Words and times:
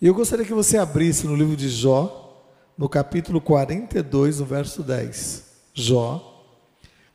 E 0.00 0.06
eu 0.06 0.14
gostaria 0.14 0.44
que 0.44 0.52
você 0.52 0.76
abrisse 0.76 1.26
no 1.26 1.34
livro 1.34 1.56
de 1.56 1.68
Jó, 1.68 2.44
no 2.76 2.88
capítulo 2.88 3.40
42, 3.40 4.40
no 4.40 4.46
verso 4.46 4.82
10. 4.82 5.44
Jó 5.72 6.44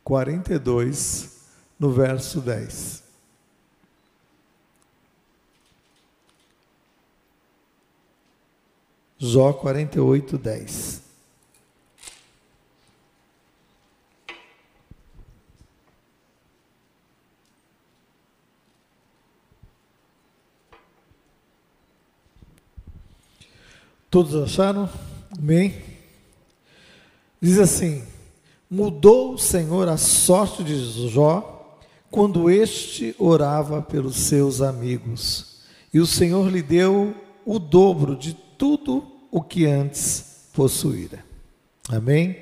42, 0.03 1.37
no 1.79 1.91
verso 1.91 2.41
10. 2.41 3.03
Jó 9.19 9.53
48, 9.53 10.37
10. 10.39 11.10
Todos 24.11 24.35
acharam? 24.35 24.89
Amém? 25.39 25.73
Diz 27.41 27.57
assim: 27.57 28.03
Mudou 28.69 29.35
o 29.35 29.37
Senhor 29.37 29.87
a 29.87 29.95
sorte 29.95 30.65
de 30.65 31.07
Jó 31.07 31.79
quando 32.11 32.49
este 32.49 33.15
orava 33.17 33.81
pelos 33.81 34.17
seus 34.17 34.61
amigos, 34.61 35.61
e 35.93 35.99
o 36.01 36.05
Senhor 36.05 36.51
lhe 36.51 36.61
deu 36.61 37.15
o 37.45 37.57
dobro 37.57 38.17
de 38.17 38.33
tudo 38.57 39.09
o 39.31 39.41
que 39.41 39.65
antes 39.65 40.49
possuíra. 40.51 41.23
Amém? 41.87 42.35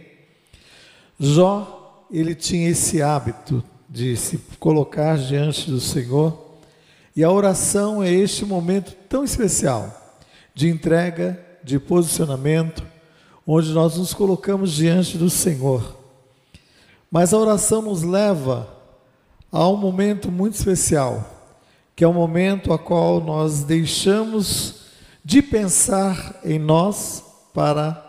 Jó, 1.20 2.04
ele 2.12 2.34
tinha 2.34 2.68
esse 2.68 3.00
hábito 3.00 3.64
de 3.88 4.18
se 4.18 4.40
colocar 4.60 5.20
diante 5.20 5.70
do 5.70 5.80
Senhor, 5.80 6.58
e 7.16 7.24
a 7.24 7.30
oração 7.30 8.02
é 8.02 8.12
este 8.12 8.44
momento 8.44 8.96
tão 9.08 9.24
especial 9.24 10.18
de 10.56 10.68
entrega 10.68 11.46
de 11.64 11.80
posicionamento, 11.80 12.84
onde 13.46 13.72
nós 13.72 13.98
nos 13.98 14.14
colocamos 14.14 14.72
diante 14.72 15.18
do 15.18 15.30
Senhor. 15.30 15.98
Mas 17.12 17.34
a 17.34 17.38
oração 17.38 17.82
nos 17.82 18.04
leva 18.04 18.68
a 19.52 19.68
um 19.68 19.78
momento 19.78 20.32
muito 20.32 20.56
especial, 20.56 21.28
que 21.96 22.04
é 22.04 22.08
o 22.08 22.14
momento 22.14 22.72
a 22.72 22.78
qual 22.78 23.20
nós 23.20 23.64
deixamos 23.64 24.82
de 25.26 25.42
pensar 25.42 26.40
em 26.44 26.60
nós 26.60 27.24
para 27.54 28.06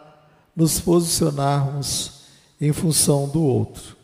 nos 0.55 0.79
posicionarmos 0.79 2.21
em 2.61 2.73
função 2.73 3.29
do 3.29 3.43
outro. 3.43 3.97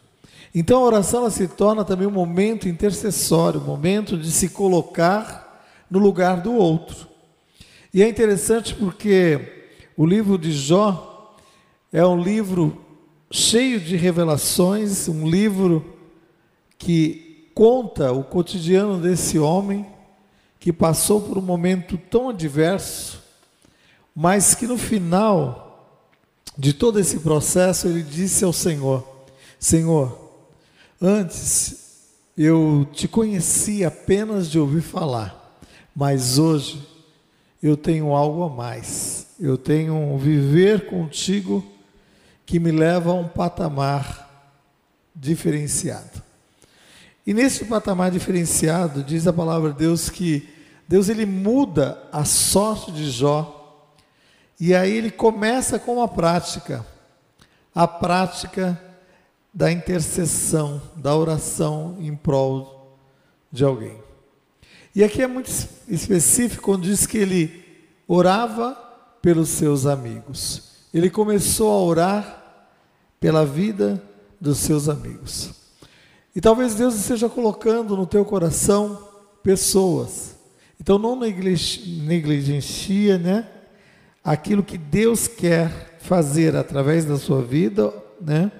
Então 0.54 0.78
a 0.78 0.86
oração 0.86 1.20
ela 1.20 1.30
se 1.30 1.46
torna 1.46 1.84
também 1.84 2.06
um 2.06 2.10
momento 2.10 2.66
intercessório, 2.66 3.60
um 3.60 3.64
momento 3.64 4.16
de 4.16 4.30
se 4.30 4.48
colocar 4.48 5.46
no 5.90 5.98
lugar 5.98 6.40
do 6.40 6.54
outro. 6.54 7.06
E 7.92 8.02
é 8.02 8.08
interessante 8.08 8.74
porque 8.74 9.40
o 9.96 10.04
livro 10.04 10.36
de 10.36 10.52
Jó 10.52 11.36
é 11.92 12.04
um 12.04 12.20
livro 12.20 12.84
cheio 13.30 13.80
de 13.80 13.96
revelações, 13.96 15.08
um 15.08 15.28
livro 15.28 15.84
que 16.78 17.50
conta 17.54 18.12
o 18.12 18.22
cotidiano 18.22 19.00
desse 19.00 19.38
homem 19.38 19.86
que 20.60 20.72
passou 20.72 21.20
por 21.20 21.38
um 21.38 21.42
momento 21.42 21.96
tão 21.96 22.28
adverso, 22.28 23.22
mas 24.14 24.54
que 24.54 24.66
no 24.66 24.76
final 24.76 25.96
de 26.58 26.72
todo 26.72 26.98
esse 26.98 27.20
processo 27.20 27.86
ele 27.88 28.02
disse 28.02 28.44
ao 28.44 28.52
Senhor: 28.52 29.06
Senhor, 29.58 30.18
antes 31.00 32.08
eu 32.36 32.86
te 32.92 33.08
conheci 33.08 33.84
apenas 33.84 34.50
de 34.50 34.58
ouvir 34.58 34.82
falar, 34.82 35.58
mas 35.94 36.38
hoje 36.38 36.95
eu 37.62 37.76
tenho 37.76 38.14
algo 38.14 38.44
a 38.44 38.48
mais. 38.48 39.28
Eu 39.38 39.56
tenho 39.58 39.94
um 39.94 40.18
viver 40.18 40.86
contigo 40.86 41.64
que 42.44 42.60
me 42.60 42.70
leva 42.70 43.10
a 43.10 43.14
um 43.14 43.28
patamar 43.28 44.52
diferenciado. 45.14 46.22
E 47.26 47.34
nesse 47.34 47.64
patamar 47.64 48.10
diferenciado, 48.10 49.02
diz 49.02 49.26
a 49.26 49.32
palavra 49.32 49.72
de 49.72 49.78
Deus 49.78 50.08
que 50.08 50.48
Deus 50.88 51.08
ele 51.08 51.26
muda 51.26 52.00
a 52.12 52.24
sorte 52.24 52.92
de 52.92 53.10
Jó. 53.10 53.92
E 54.60 54.74
aí 54.74 54.96
ele 54.96 55.10
começa 55.10 55.78
com 55.78 55.96
uma 55.96 56.06
prática, 56.06 56.86
a 57.74 57.88
prática 57.88 58.80
da 59.52 59.72
intercessão, 59.72 60.80
da 60.94 61.16
oração 61.16 61.96
em 61.98 62.14
prol 62.14 62.96
de 63.50 63.64
alguém. 63.64 64.05
E 64.96 65.04
aqui 65.04 65.20
é 65.20 65.26
muito 65.26 65.50
específico 65.86 66.62
quando 66.62 66.84
diz 66.84 67.06
que 67.06 67.18
ele 67.18 67.62
orava 68.08 68.74
pelos 69.20 69.50
seus 69.50 69.84
amigos. 69.84 70.86
Ele 70.94 71.10
começou 71.10 71.70
a 71.70 71.82
orar 71.82 72.66
pela 73.20 73.44
vida 73.44 74.02
dos 74.40 74.56
seus 74.56 74.88
amigos. 74.88 75.50
E 76.34 76.40
talvez 76.40 76.76
Deus 76.76 76.94
esteja 76.94 77.28
colocando 77.28 77.94
no 77.94 78.06
teu 78.06 78.24
coração 78.24 79.06
pessoas. 79.42 80.34
Então 80.80 80.98
não 80.98 81.14
negligencia, 81.14 83.18
né? 83.18 83.46
Aquilo 84.24 84.62
que 84.62 84.78
Deus 84.78 85.28
quer 85.28 85.98
fazer 86.00 86.56
através 86.56 87.04
da 87.04 87.18
sua 87.18 87.42
vida, 87.42 87.92
né? 88.18 88.50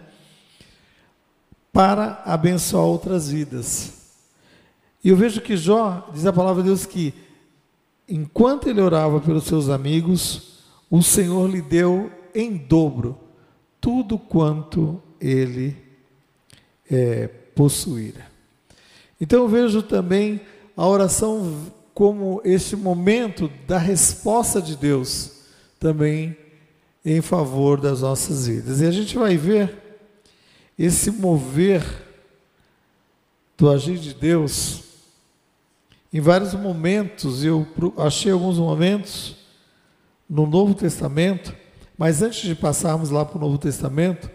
Para 1.72 2.20
abençoar 2.26 2.84
outras 2.84 3.30
vidas. 3.30 4.05
E 5.02 5.08
eu 5.08 5.16
vejo 5.16 5.40
que 5.40 5.56
Jó, 5.56 6.08
diz 6.12 6.26
a 6.26 6.32
palavra 6.32 6.62
de 6.62 6.68
Deus 6.68 6.84
que, 6.84 7.14
enquanto 8.08 8.68
ele 8.68 8.80
orava 8.80 9.20
pelos 9.20 9.44
seus 9.44 9.68
amigos, 9.68 10.62
o 10.90 11.02
Senhor 11.02 11.48
lhe 11.48 11.62
deu 11.62 12.10
em 12.34 12.56
dobro 12.56 13.18
tudo 13.80 14.18
quanto 14.18 15.00
ele 15.20 15.76
é, 16.90 17.28
possuíra. 17.54 18.26
Então 19.20 19.42
eu 19.42 19.48
vejo 19.48 19.82
também 19.82 20.40
a 20.76 20.86
oração 20.86 21.72
como 21.94 22.42
este 22.44 22.76
momento 22.76 23.50
da 23.66 23.78
resposta 23.78 24.60
de 24.60 24.76
Deus 24.76 25.32
também 25.78 26.36
em 27.04 27.20
favor 27.22 27.80
das 27.80 28.00
nossas 28.00 28.46
vidas. 28.46 28.80
E 28.80 28.86
a 28.86 28.90
gente 28.90 29.16
vai 29.16 29.36
ver 29.36 29.72
esse 30.78 31.10
mover 31.10 31.82
do 33.56 33.70
agir 33.70 33.98
de 33.98 34.12
Deus 34.12 34.82
em 36.12 36.20
vários 36.20 36.54
momentos, 36.54 37.44
eu 37.44 37.66
achei 37.98 38.32
alguns 38.32 38.58
momentos 38.58 39.36
no 40.28 40.46
Novo 40.46 40.74
Testamento, 40.74 41.54
mas 41.98 42.22
antes 42.22 42.42
de 42.42 42.54
passarmos 42.54 43.10
lá 43.10 43.24
para 43.24 43.38
o 43.38 43.40
Novo 43.40 43.58
Testamento, 43.58 44.30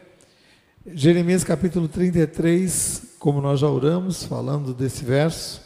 Jeremias 0.85 1.43
capítulo 1.43 1.87
33, 1.87 3.15
como 3.19 3.39
nós 3.39 3.59
já 3.59 3.67
oramos, 3.67 4.23
falando 4.23 4.73
desse 4.73 5.05
verso, 5.05 5.61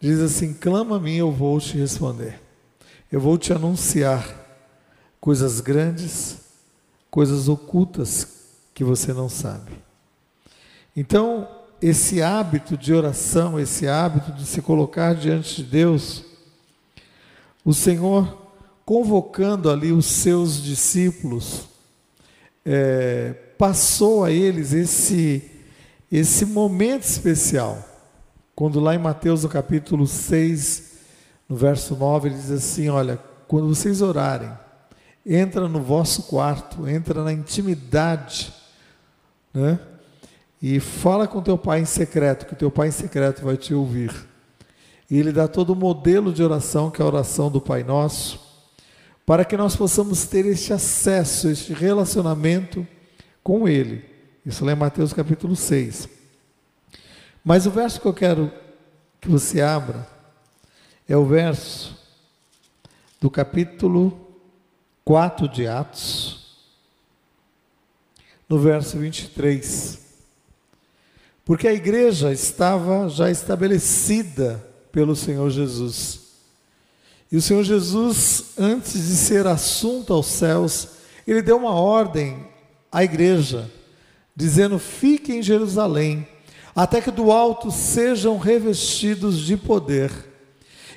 diz 0.00 0.20
assim: 0.20 0.54
Clama 0.54 0.96
a 0.96 1.00
mim, 1.00 1.16
eu 1.16 1.30
vou 1.30 1.60
te 1.60 1.76
responder. 1.76 2.40
Eu 3.12 3.20
vou 3.20 3.36
te 3.36 3.52
anunciar 3.52 4.26
coisas 5.20 5.60
grandes, 5.60 6.38
coisas 7.10 7.48
ocultas 7.48 8.26
que 8.74 8.82
você 8.82 9.12
não 9.12 9.28
sabe. 9.28 9.72
Então, 10.96 11.48
esse 11.80 12.22
hábito 12.22 12.76
de 12.76 12.92
oração, 12.92 13.58
esse 13.60 13.86
hábito 13.86 14.32
de 14.32 14.46
se 14.46 14.62
colocar 14.62 15.14
diante 15.14 15.56
de 15.56 15.64
Deus, 15.64 16.24
o 17.64 17.74
Senhor 17.74 18.46
convocando 18.84 19.68
ali 19.68 19.90
os 19.90 20.06
seus 20.06 20.62
discípulos, 20.62 21.64
é, 22.64 23.34
passou 23.58 24.24
a 24.24 24.30
eles 24.30 24.72
esse, 24.72 25.50
esse 26.10 26.46
momento 26.46 27.02
especial. 27.02 27.84
Quando 28.54 28.80
lá 28.80 28.94
em 28.94 28.98
Mateus, 28.98 29.42
no 29.42 29.48
capítulo 29.48 30.06
6, 30.06 30.92
no 31.48 31.56
verso 31.56 31.96
9, 31.96 32.28
ele 32.28 32.36
diz 32.36 32.50
assim: 32.50 32.88
Olha, 32.88 33.18
quando 33.46 33.68
vocês 33.68 34.00
orarem, 34.00 34.50
entra 35.24 35.68
no 35.68 35.82
vosso 35.82 36.22
quarto, 36.24 36.88
entra 36.88 37.22
na 37.22 37.32
intimidade, 37.32 38.52
né? 39.52 39.78
E 40.60 40.80
fala 40.80 41.26
com 41.26 41.42
teu 41.42 41.58
pai 41.58 41.80
em 41.80 41.84
secreto, 41.84 42.46
que 42.46 42.54
teu 42.54 42.70
pai 42.70 42.88
em 42.88 42.92
secreto 42.92 43.44
vai 43.44 43.56
te 43.56 43.74
ouvir. 43.74 44.12
E 45.10 45.18
ele 45.18 45.30
dá 45.32 45.46
todo 45.46 45.70
o 45.70 45.76
modelo 45.76 46.32
de 46.32 46.42
oração, 46.42 46.90
que 46.90 47.00
é 47.00 47.04
a 47.04 47.08
oração 47.08 47.50
do 47.50 47.60
Pai 47.60 47.84
Nosso, 47.84 48.40
para 49.24 49.44
que 49.44 49.56
nós 49.56 49.76
possamos 49.76 50.26
ter 50.26 50.46
este 50.46 50.72
acesso, 50.72 51.48
este 51.48 51.72
relacionamento 51.72 52.86
com 53.42 53.68
Ele. 53.68 54.04
Isso 54.44 54.64
lá 54.64 54.72
em 54.72 54.76
Mateus 54.76 55.12
capítulo 55.12 55.54
6. 55.54 56.08
Mas 57.44 57.66
o 57.66 57.70
verso 57.70 58.00
que 58.00 58.06
eu 58.06 58.14
quero 58.14 58.52
que 59.20 59.28
você 59.28 59.60
abra 59.60 60.06
é 61.08 61.16
o 61.16 61.24
verso 61.24 61.96
do 63.20 63.30
capítulo 63.30 64.28
4 65.04 65.48
de 65.48 65.68
Atos, 65.68 66.58
no 68.48 68.58
verso 68.58 68.98
23. 68.98 70.05
Porque 71.46 71.68
a 71.68 71.72
igreja 71.72 72.32
estava 72.32 73.08
já 73.08 73.30
estabelecida 73.30 74.60
pelo 74.90 75.14
Senhor 75.14 75.48
Jesus. 75.48 76.18
E 77.30 77.36
o 77.36 77.40
Senhor 77.40 77.62
Jesus, 77.62 78.46
antes 78.58 78.94
de 78.94 79.14
ser 79.14 79.46
assunto 79.46 80.12
aos 80.12 80.26
céus, 80.26 80.88
ele 81.24 81.40
deu 81.40 81.56
uma 81.56 81.70
ordem 81.70 82.48
à 82.90 83.04
igreja, 83.04 83.70
dizendo: 84.34 84.76
Fiquem 84.76 85.38
em 85.38 85.42
Jerusalém, 85.42 86.26
até 86.74 87.00
que 87.00 87.12
do 87.12 87.30
alto 87.30 87.70
sejam 87.70 88.38
revestidos 88.38 89.38
de 89.38 89.56
poder. 89.56 90.10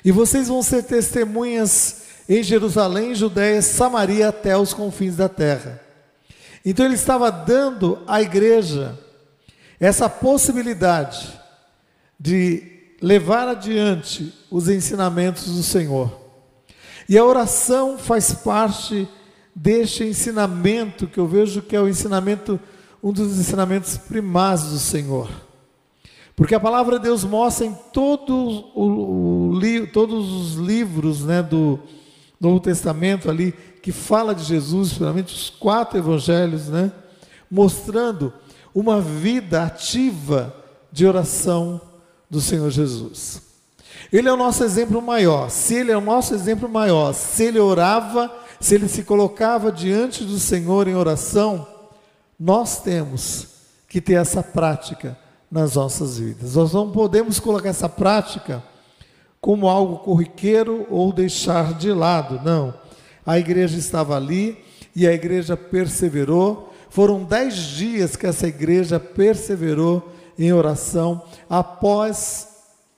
E 0.04 0.10
vocês 0.10 0.48
vão 0.48 0.64
ser 0.64 0.82
testemunhas 0.82 2.02
em 2.28 2.42
Jerusalém, 2.42 3.14
Judéia, 3.14 3.62
Samaria, 3.62 4.30
até 4.30 4.56
os 4.56 4.74
confins 4.74 5.14
da 5.14 5.28
terra. 5.28 5.80
Então 6.64 6.84
ele 6.84 6.96
estava 6.96 7.30
dando 7.30 8.00
à 8.04 8.20
igreja 8.20 8.98
essa 9.80 10.08
possibilidade 10.08 11.40
de 12.18 12.62
levar 13.00 13.48
adiante 13.48 14.32
os 14.50 14.68
ensinamentos 14.68 15.46
do 15.46 15.62
Senhor. 15.62 16.20
E 17.08 17.16
a 17.16 17.24
oração 17.24 17.96
faz 17.96 18.32
parte 18.32 19.08
deste 19.54 20.04
ensinamento 20.04 21.06
que 21.06 21.18
eu 21.18 21.26
vejo 21.26 21.62
que 21.62 21.74
é 21.74 21.80
o 21.80 21.88
ensinamento, 21.88 22.60
um 23.02 23.10
dos 23.10 23.38
ensinamentos 23.38 23.96
primários 23.96 24.70
do 24.70 24.78
Senhor. 24.78 25.30
Porque 26.36 26.54
a 26.54 26.60
palavra 26.60 26.98
de 26.98 27.04
Deus 27.04 27.24
mostra 27.24 27.66
em 27.66 27.74
todo 27.92 28.34
o, 28.74 29.50
o, 29.50 29.86
todos 29.92 30.30
os 30.30 30.54
livros 30.54 31.24
né, 31.24 31.42
do 31.42 31.78
Novo 32.40 32.60
Testamento 32.60 33.30
ali, 33.30 33.52
que 33.82 33.92
fala 33.92 34.34
de 34.34 34.44
Jesus, 34.44 34.90
principalmente 34.90 35.34
os 35.34 35.50
quatro 35.50 35.98
evangelhos, 35.98 36.68
né, 36.68 36.92
mostrando 37.50 38.32
uma 38.74 39.00
vida 39.00 39.64
ativa 39.64 40.54
de 40.92 41.06
oração 41.06 41.80
do 42.28 42.40
Senhor 42.40 42.70
Jesus. 42.70 43.42
Ele 44.12 44.28
é 44.28 44.32
o 44.32 44.36
nosso 44.36 44.64
exemplo 44.64 45.00
maior. 45.00 45.50
Se 45.50 45.74
ele 45.74 45.92
é 45.92 45.96
o 45.96 46.00
nosso 46.00 46.34
exemplo 46.34 46.68
maior, 46.68 47.12
se 47.12 47.44
ele 47.44 47.58
orava, 47.58 48.32
se 48.60 48.74
ele 48.74 48.88
se 48.88 49.02
colocava 49.02 49.70
diante 49.70 50.24
do 50.24 50.38
Senhor 50.38 50.88
em 50.88 50.94
oração, 50.94 51.66
nós 52.38 52.80
temos 52.80 53.48
que 53.88 54.00
ter 54.00 54.14
essa 54.14 54.42
prática 54.42 55.16
nas 55.50 55.74
nossas 55.74 56.18
vidas. 56.18 56.54
Nós 56.54 56.72
não 56.72 56.90
podemos 56.90 57.40
colocar 57.40 57.68
essa 57.68 57.88
prática 57.88 58.62
como 59.40 59.68
algo 59.68 59.98
corriqueiro 59.98 60.86
ou 60.90 61.12
deixar 61.12 61.74
de 61.74 61.92
lado, 61.92 62.40
não. 62.44 62.74
A 63.24 63.38
igreja 63.38 63.78
estava 63.78 64.16
ali 64.16 64.62
e 64.94 65.06
a 65.06 65.12
igreja 65.12 65.56
perseverou. 65.56 66.69
Foram 66.90 67.22
dez 67.22 67.54
dias 67.54 68.16
que 68.16 68.26
essa 68.26 68.48
igreja 68.48 68.98
perseverou 68.98 70.12
em 70.36 70.52
oração 70.52 71.22
após 71.48 72.48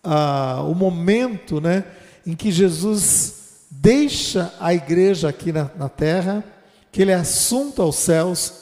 ah, 0.03 0.65
o 0.67 0.75
momento 0.75 1.61
né, 1.61 1.85
em 2.27 2.35
que 2.35 2.51
Jesus 2.51 3.67
deixa 3.71 4.53
a 4.59 4.73
igreja 4.73 5.29
aqui 5.29 5.53
na, 5.53 5.71
na 5.77 5.89
terra, 5.89 6.43
que 6.91 7.03
ele 7.03 7.11
é 7.11 7.17
assunto 7.17 7.83
aos 7.83 7.97
céus. 7.97 8.53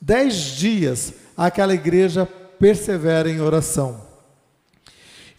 Dez 0.00 0.34
dias 0.34 1.12
aquela 1.36 1.74
igreja 1.74 2.26
persevera 2.58 3.30
em 3.30 3.40
oração. 3.40 4.00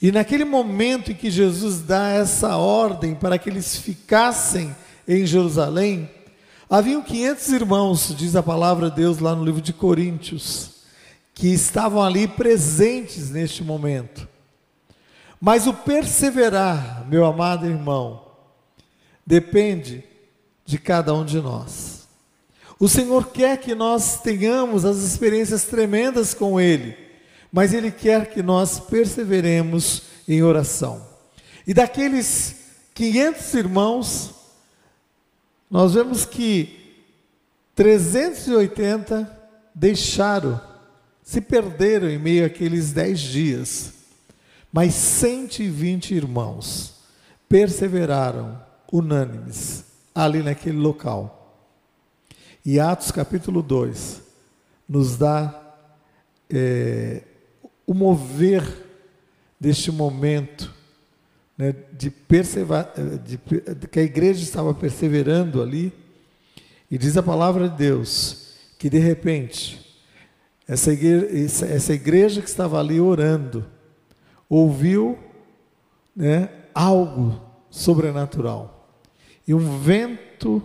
E 0.01 0.11
naquele 0.11 0.45
momento 0.45 1.11
em 1.11 1.15
que 1.15 1.31
Jesus 1.31 1.81
dá 1.81 2.09
essa 2.09 2.55
ordem 2.55 3.15
para 3.15 3.37
que 3.37 3.49
eles 3.49 3.75
ficassem 3.75 4.75
em 5.07 5.25
Jerusalém, 5.25 6.09
haviam 6.69 7.01
500 7.01 7.49
irmãos, 7.49 8.15
diz 8.15 8.35
a 8.35 8.43
palavra 8.43 8.89
de 8.89 8.97
Deus 8.97 9.19
lá 9.19 9.35
no 9.35 9.43
livro 9.43 9.61
de 9.61 9.73
Coríntios, 9.73 10.71
que 11.33 11.47
estavam 11.47 12.01
ali 12.01 12.27
presentes 12.27 13.29
neste 13.29 13.63
momento. 13.63 14.27
Mas 15.41 15.67
o 15.67 15.73
perseverar, 15.73 17.07
meu 17.07 17.25
amado 17.25 17.65
irmão, 17.65 18.25
depende 19.25 20.03
de 20.65 20.77
cada 20.77 21.13
um 21.13 21.25
de 21.25 21.41
nós. 21.41 22.07
O 22.79 22.87
Senhor 22.87 23.27
quer 23.27 23.57
que 23.57 23.73
nós 23.73 24.21
tenhamos 24.21 24.85
as 24.85 24.97
experiências 24.97 25.63
tremendas 25.63 26.33
com 26.33 26.59
Ele 26.59 27.09
mas 27.51 27.73
Ele 27.73 27.91
quer 27.91 28.29
que 28.29 28.41
nós 28.41 28.79
perseveremos 28.79 30.03
em 30.27 30.43
oração. 30.43 31.05
E 31.65 31.73
daqueles 31.73 32.55
500 32.93 33.53
irmãos, 33.55 34.35
nós 35.69 35.93
vemos 35.93 36.25
que 36.25 36.97
380 37.75 39.39
deixaram, 39.73 40.59
se 41.21 41.39
perderam 41.39 42.09
em 42.09 42.17
meio 42.17 42.45
àqueles 42.45 42.91
10 42.91 43.19
dias, 43.19 43.93
mas 44.71 44.93
120 44.95 46.13
irmãos 46.15 46.95
perseveraram 47.47 48.59
unânimes 48.91 49.85
ali 50.13 50.41
naquele 50.41 50.77
local. 50.77 51.35
E 52.65 52.79
Atos 52.79 53.11
capítulo 53.11 53.61
2 53.61 54.21
nos 54.87 55.17
dá 55.17 55.77
é, 56.49 57.23
o 57.85 57.93
mover 57.93 58.63
deste 59.59 59.91
momento 59.91 60.73
né, 61.59 61.75
de, 61.91 62.09
perseverar, 62.09 62.93
de, 63.21 63.37
de 63.75 63.87
que 63.89 63.99
a 63.99 64.03
igreja 64.03 64.41
estava 64.41 64.73
perseverando 64.73 65.61
ali, 65.61 65.91
e 66.89 66.97
diz 66.97 67.17
a 67.17 67.21
palavra 67.21 67.67
de 67.67 67.75
Deus 67.75 68.53
que 68.79 68.89
de 68.89 68.97
repente 68.97 69.85
essa 70.65 70.93
igreja, 70.93 71.65
essa 71.65 71.93
igreja 71.93 72.41
que 72.41 72.47
estava 72.47 72.79
ali 72.79 73.01
orando 73.01 73.65
ouviu 74.49 75.19
né, 76.15 76.49
algo 76.73 77.41
sobrenatural. 77.69 78.89
E 79.45 79.53
um 79.53 79.79
vento 79.79 80.63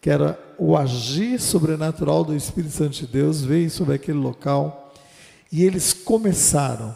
que 0.00 0.08
era 0.08 0.38
o 0.58 0.74
agir 0.76 1.38
sobrenatural 1.38 2.24
do 2.24 2.34
Espírito 2.34 2.72
Santo 2.72 2.96
de 2.96 3.06
Deus 3.06 3.42
veio 3.42 3.70
sobre 3.70 3.94
aquele 3.94 4.18
local 4.18 4.94
e 5.52 5.64
eles 5.64 5.92
começaram 5.92 6.94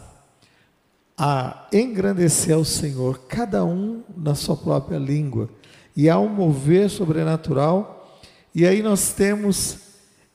a 1.17 1.67
engrandecer 1.71 2.55
ao 2.55 2.65
Senhor, 2.65 3.19
cada 3.27 3.63
um 3.63 4.03
na 4.15 4.35
sua 4.35 4.57
própria 4.57 4.97
língua, 4.97 5.49
e 5.95 6.09
há 6.09 6.17
um 6.17 6.29
mover 6.29 6.89
sobrenatural, 6.89 8.19
e 8.53 8.65
aí 8.65 8.81
nós 8.81 9.13
temos 9.13 9.77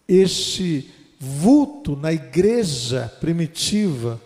este 0.06 0.90
vulto 1.18 1.96
na 1.96 2.12
igreja 2.12 3.12
primitiva, 3.20 4.20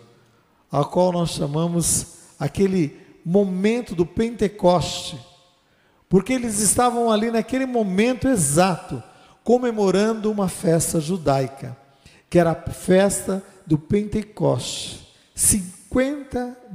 a 0.71 0.83
qual 0.83 1.11
nós 1.11 1.31
chamamos 1.31 2.07
aquele 2.39 2.97
momento 3.25 3.95
do 3.95 4.05
Pentecoste, 4.05 5.17
porque 6.07 6.33
eles 6.33 6.59
estavam 6.59 7.11
ali 7.11 7.31
naquele 7.31 7.65
momento 7.65 8.27
exato, 8.27 9.01
comemorando 9.43 10.31
uma 10.31 10.47
festa 10.47 10.99
judaica, 10.99 11.75
que 12.29 12.37
era 12.37 12.51
a 12.51 12.71
festa 12.71 13.43
do 13.65 13.77
Pentecoste, 13.77 15.07
50 15.33 15.82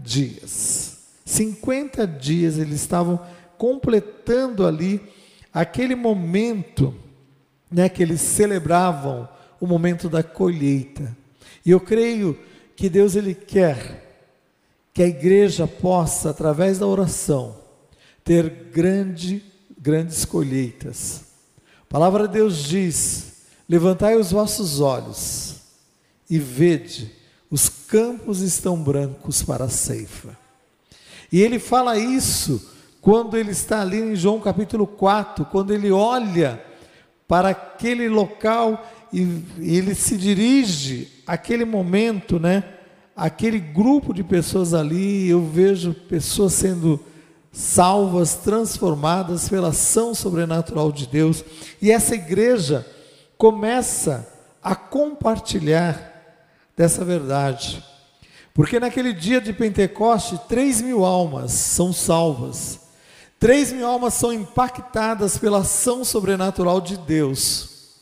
dias. 0.02 0.98
50 1.24 2.06
dias 2.06 2.58
eles 2.58 2.80
estavam 2.80 3.20
completando 3.58 4.66
ali 4.66 5.00
aquele 5.52 5.94
momento 5.94 6.94
né, 7.70 7.88
que 7.88 8.02
eles 8.02 8.20
celebravam 8.20 9.28
o 9.60 9.66
momento 9.66 10.08
da 10.08 10.22
colheita. 10.22 11.16
E 11.64 11.70
eu 11.70 11.80
creio 11.80 12.38
que 12.76 12.88
Deus 12.88 13.16
ele 13.16 13.34
quer 13.34 14.06
que 14.94 15.02
a 15.02 15.06
igreja 15.06 15.66
possa, 15.66 16.30
através 16.30 16.78
da 16.78 16.86
oração, 16.86 17.56
ter 18.24 18.48
grande, 18.72 19.44
grandes 19.78 20.24
colheitas. 20.24 21.24
A 21.82 21.84
palavra 21.88 22.26
de 22.26 22.34
Deus 22.34 22.64
diz: 22.64 23.44
Levantai 23.68 24.16
os 24.16 24.30
vossos 24.30 24.80
olhos 24.80 25.56
e 26.28 26.38
vede, 26.38 27.12
os 27.50 27.68
campos 27.68 28.40
estão 28.40 28.76
brancos 28.76 29.42
para 29.42 29.64
a 29.64 29.68
ceifa. 29.68 30.36
E 31.32 31.40
ele 31.40 31.58
fala 31.58 31.98
isso 31.98 32.74
quando 33.00 33.36
ele 33.36 33.52
está 33.52 33.80
ali 33.80 34.00
em 34.00 34.16
João 34.16 34.40
capítulo 34.40 34.86
4, 34.86 35.44
quando 35.46 35.72
ele 35.72 35.90
olha 35.90 36.62
para 37.26 37.50
aquele 37.50 38.08
local 38.08 38.86
e, 39.12 39.42
ele 39.60 39.94
se 39.94 40.16
dirige 40.16 41.22
àquele 41.26 41.64
momento, 41.64 42.38
né? 42.38 42.64
Aquele 43.16 43.58
grupo 43.58 44.14
de 44.14 44.22
pessoas 44.22 44.74
ali, 44.74 45.28
eu 45.28 45.44
vejo 45.44 45.92
pessoas 45.92 46.52
sendo 46.52 47.00
salvas, 47.50 48.34
transformadas 48.36 49.48
pela 49.48 49.68
ação 49.68 50.14
sobrenatural 50.14 50.92
de 50.92 51.06
Deus. 51.06 51.44
E 51.82 51.90
essa 51.90 52.14
igreja 52.14 52.86
começa 53.36 54.28
a 54.62 54.74
compartilhar 54.74 56.17
dessa 56.78 57.04
verdade. 57.04 57.84
Porque 58.54 58.78
naquele 58.78 59.12
dia 59.12 59.40
de 59.40 59.52
Pentecoste, 59.52 60.40
três 60.48 60.80
mil 60.80 61.04
almas 61.04 61.50
são 61.50 61.92
salvas, 61.92 62.80
três 63.38 63.72
mil 63.72 63.84
almas 63.84 64.14
são 64.14 64.32
impactadas 64.32 65.36
pela 65.36 65.58
ação 65.58 66.04
sobrenatural 66.04 66.80
de 66.80 66.96
Deus. 66.96 67.96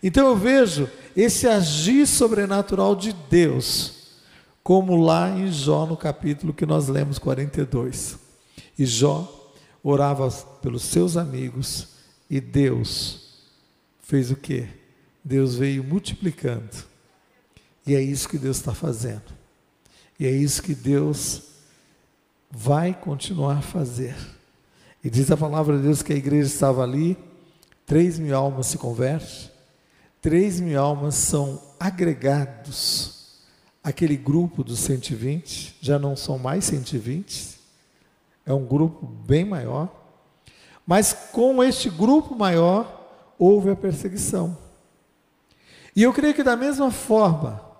Então 0.00 0.28
eu 0.28 0.36
vejo 0.36 0.88
esse 1.16 1.48
agir 1.48 2.06
sobrenatural 2.06 2.94
de 2.94 3.12
Deus, 3.28 3.92
como 4.62 4.96
lá 4.96 5.28
em 5.28 5.50
Jó, 5.50 5.84
no 5.84 5.96
capítulo 5.96 6.54
que 6.54 6.64
nós 6.64 6.86
lemos 6.86 7.18
42. 7.18 8.18
E 8.78 8.86
Jó, 8.86 9.50
orava 9.82 10.30
pelos 10.62 10.82
seus 10.82 11.16
amigos 11.16 11.88
e 12.30 12.40
Deus 12.40 13.40
fez 14.00 14.30
o 14.30 14.36
quê? 14.36 14.68
Deus 15.24 15.56
veio 15.56 15.82
multiplicando. 15.82 16.91
E 17.86 17.94
é 17.94 18.00
isso 18.00 18.28
que 18.28 18.38
Deus 18.38 18.58
está 18.58 18.74
fazendo. 18.74 19.22
E 20.18 20.26
é 20.26 20.30
isso 20.30 20.62
que 20.62 20.74
Deus 20.74 21.42
vai 22.50 22.94
continuar 22.94 23.58
a 23.58 23.62
fazer. 23.62 24.14
E 25.02 25.10
diz 25.10 25.30
a 25.30 25.36
palavra 25.36 25.76
de 25.76 25.82
Deus 25.82 26.02
que 26.02 26.12
a 26.12 26.16
igreja 26.16 26.46
estava 26.46 26.82
ali, 26.82 27.18
três 27.84 28.18
mil 28.18 28.36
almas 28.36 28.66
se 28.66 28.78
convertem, 28.78 29.50
três 30.20 30.60
mil 30.60 30.80
almas 30.80 31.16
são 31.16 31.60
agregados 31.80 33.40
àquele 33.82 34.16
grupo 34.16 34.62
dos 34.62 34.78
120, 34.80 35.78
já 35.80 35.98
não 35.98 36.14
são 36.14 36.38
mais 36.38 36.66
120, 36.66 37.58
é 38.46 38.52
um 38.52 38.64
grupo 38.64 39.06
bem 39.06 39.44
maior, 39.44 39.88
mas 40.86 41.12
com 41.32 41.64
este 41.64 41.90
grupo 41.90 42.36
maior 42.36 43.34
houve 43.38 43.70
a 43.70 43.76
perseguição. 43.76 44.56
E 45.96 46.02
eu 46.02 46.12
creio 46.12 46.34
que 46.34 46.44
da 46.44 46.56
mesma 46.56 46.92
forma 46.92 47.71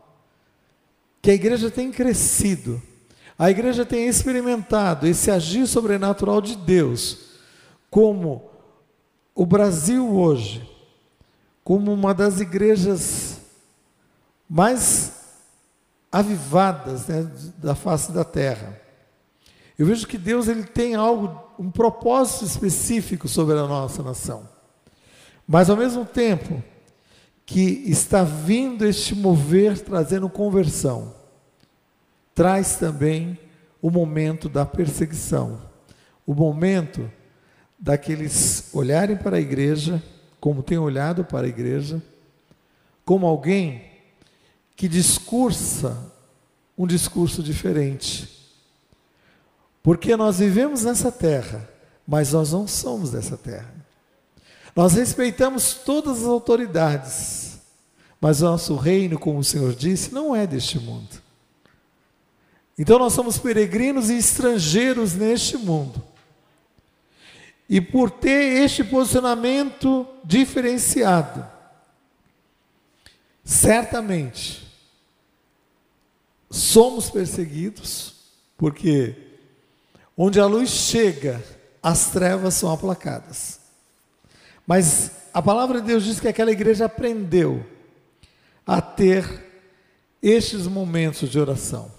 que 1.23 1.31
a 1.31 1.35
igreja 1.35 1.71
tem 1.71 1.93
crescido, 1.93 2.83
a 3.39 3.49
igreja 3.49 3.87
tem 3.87 4.09
experimentado 4.09 5.07
esse 5.07 5.31
agir 5.31 5.69
sobrenatural 5.69 6.41
de 6.41 6.57
Deus, 6.57 7.39
como 7.89 8.51
o 9.33 9.47
Brasil 9.47 10.13
hoje, 10.15 10.69
como 11.63 11.93
uma 11.93 12.13
das 12.13 12.41
igrejas 12.41 13.41
mais 14.51 15.13
avivadas 16.11 17.07
né, 17.07 17.31
da 17.57 17.77
face 17.77 18.11
da 18.11 18.25
terra. 18.25 18.81
Eu 19.79 19.87
vejo 19.87 20.07
que 20.07 20.19
Deus 20.19 20.49
ele 20.49 20.65
tem 20.65 20.95
algo, 20.97 21.41
um 21.59 21.71
propósito 21.71 22.45
específico 22.45 23.29
sobre 23.29 23.59
a 23.59 23.67
nossa 23.67 24.03
nação. 24.03 24.49
Mas 25.47 25.71
ao 25.71 25.77
mesmo 25.77 26.05
tempo 26.05 26.63
que 27.45 27.83
está 27.87 28.23
vindo 28.23 28.85
este 28.85 29.15
mover 29.15 29.79
trazendo 29.79 30.29
conversão, 30.29 31.15
traz 32.35 32.77
também 32.77 33.39
o 33.81 33.91
momento 33.91 34.49
da 34.49 34.65
perseguição, 34.65 35.61
o 36.27 36.35
momento 36.35 37.11
daqueles 37.79 38.71
olharem 38.73 39.17
para 39.17 39.37
a 39.37 39.41
igreja, 39.41 40.03
como 40.41 40.63
tem 40.63 40.79
olhado 40.79 41.25
para 41.25 41.47
a 41.47 41.51
igreja, 41.51 42.01
como 43.05 43.27
alguém 43.27 43.85
que 44.77 44.89
discursa 44.89 46.13
um 46.79 46.87
discurso 46.87 47.43
diferente. 47.43 48.29
Porque 49.83 50.17
nós 50.17 50.39
vivemos 50.39 50.85
nessa 50.85 51.11
terra, 51.11 51.69
mas 52.07 52.33
nós 52.33 52.53
não 52.53 52.69
somos 52.69 53.11
dessa 53.11 53.37
terra. 53.37 53.82
Nós 54.75 54.95
respeitamos 54.95 55.75
todas 55.75 56.23
as 56.23 56.25
autoridades, 56.25 57.59
mas 58.21 58.41
o 58.41 58.47
nosso 58.47 58.77
reino, 58.77 59.19
como 59.19 59.41
o 59.41 59.45
Senhor 59.45 59.75
disse, 59.75 60.15
não 60.15 60.35
é 60.35 60.47
deste 60.47 60.79
mundo. 60.79 61.21
Então 62.79 62.99
nós 62.99 63.13
somos 63.13 63.39
peregrinos 63.39 64.09
e 64.09 64.17
estrangeiros 64.17 65.15
neste 65.15 65.57
mundo. 65.59 66.03
E 67.69 67.81
por 67.81 68.11
ter 68.11 68.63
este 68.63 68.83
posicionamento 68.83 70.07
diferenciado, 70.25 71.47
certamente 73.45 74.63
somos 76.51 77.09
perseguidos, 77.11 78.15
porque 78.57 79.17
onde 80.17 80.39
a 80.39 80.47
luz 80.47 80.71
chega, 80.71 81.43
as 81.83 82.11
trevas 82.11 82.55
são 82.55 82.71
aplacadas. 82.71 83.62
Mas 84.67 85.11
a 85.35 85.43
palavra 85.43 85.81
de 85.81 85.87
Deus 85.89 86.05
diz 86.05 86.21
que 86.21 86.29
aquela 86.29 86.51
igreja 86.51 86.85
aprendeu 86.85 87.65
a 88.67 88.81
ter 88.81 89.25
estes 90.23 90.67
momentos 90.67 91.29
de 91.29 91.39
oração. 91.39 91.91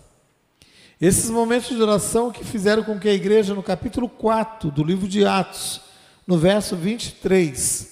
Esses 1.00 1.30
momentos 1.30 1.76
de 1.76 1.82
oração 1.82 2.32
que 2.32 2.46
fizeram 2.46 2.84
com 2.84 2.98
que 2.98 3.10
a 3.10 3.14
igreja, 3.14 3.54
no 3.54 3.62
capítulo 3.62 4.08
4 4.08 4.72
do 4.72 4.84
livro 4.84 5.08
de 5.08 5.26
Atos, 5.26 5.82
no 6.26 6.38
verso 6.38 6.78
23, 6.78 7.90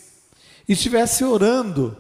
estivesse 0.67 1.23
orando 1.23 1.97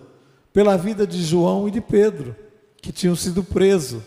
pela 0.53 0.77
vida 0.77 1.05
de 1.05 1.21
João 1.21 1.67
e 1.67 1.71
de 1.71 1.81
Pedro, 1.81 2.35
que 2.81 2.91
tinham 2.91 3.15
sido 3.15 3.43
presos. 3.43 4.01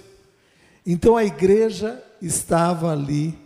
Então 0.87 1.17
a 1.17 1.25
igreja 1.25 2.03
estava 2.23 2.91
ali, 2.91 3.39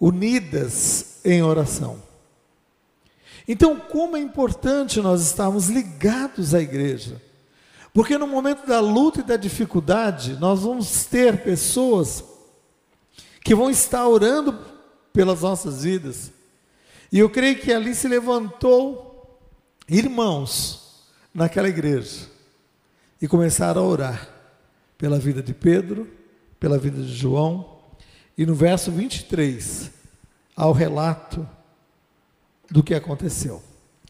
unidas 0.00 1.20
em 1.24 1.42
oração. 1.42 2.02
Então, 3.46 3.76
como 3.78 4.16
é 4.16 4.20
importante 4.20 5.00
nós 5.00 5.22
estarmos 5.22 5.68
ligados 5.68 6.54
à 6.54 6.60
igreja, 6.60 7.20
porque 7.92 8.18
no 8.18 8.26
momento 8.26 8.66
da 8.66 8.80
luta 8.80 9.20
e 9.20 9.22
da 9.24 9.36
dificuldade, 9.36 10.36
nós 10.40 10.62
vamos 10.62 11.04
ter 11.04 11.42
pessoas 11.44 12.24
que 13.42 13.54
vão 13.54 13.70
estar 13.70 14.08
orando 14.08 14.58
pelas 15.12 15.42
nossas 15.42 15.84
vidas. 15.84 16.32
E 17.12 17.18
eu 17.18 17.30
creio 17.30 17.60
que 17.60 17.72
ali 17.72 17.94
se 17.94 18.08
levantou 18.08 19.38
irmãos 19.88 21.04
naquela 21.32 21.68
igreja 21.68 22.28
e 23.20 23.28
começaram 23.28 23.82
a 23.82 23.86
orar 23.86 24.28
pela 24.98 25.18
vida 25.18 25.42
de 25.42 25.54
Pedro, 25.54 26.10
pela 26.58 26.78
vida 26.78 27.02
de 27.02 27.14
João. 27.14 27.78
E 28.36 28.44
no 28.44 28.54
verso 28.54 28.90
23, 28.90 29.90
há 30.56 30.66
o 30.66 30.72
relato 30.72 31.46
do 32.74 32.82
que 32.82 32.92
aconteceu. 32.92 33.62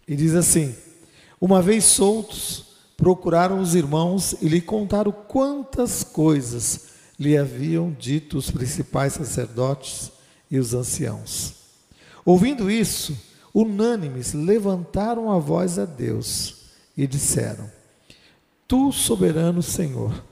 E 0.08 0.16
diz 0.16 0.34
assim: 0.34 0.74
Uma 1.38 1.60
vez 1.60 1.84
soltos, 1.84 2.64
procuraram 2.96 3.60
os 3.60 3.74
irmãos 3.74 4.34
e 4.40 4.48
lhe 4.48 4.62
contaram 4.62 5.12
quantas 5.12 6.02
coisas 6.02 6.86
lhe 7.20 7.36
haviam 7.36 7.92
dito 7.92 8.38
os 8.38 8.50
principais 8.50 9.12
sacerdotes 9.12 10.10
e 10.50 10.58
os 10.58 10.72
anciãos. 10.72 11.56
Ouvindo 12.24 12.70
isso, 12.70 13.14
unânimes 13.52 14.32
levantaram 14.32 15.30
a 15.30 15.38
voz 15.38 15.78
a 15.78 15.84
Deus 15.84 16.70
e 16.96 17.06
disseram: 17.06 17.70
Tu, 18.66 18.90
soberano 18.92 19.62
Senhor, 19.62 20.24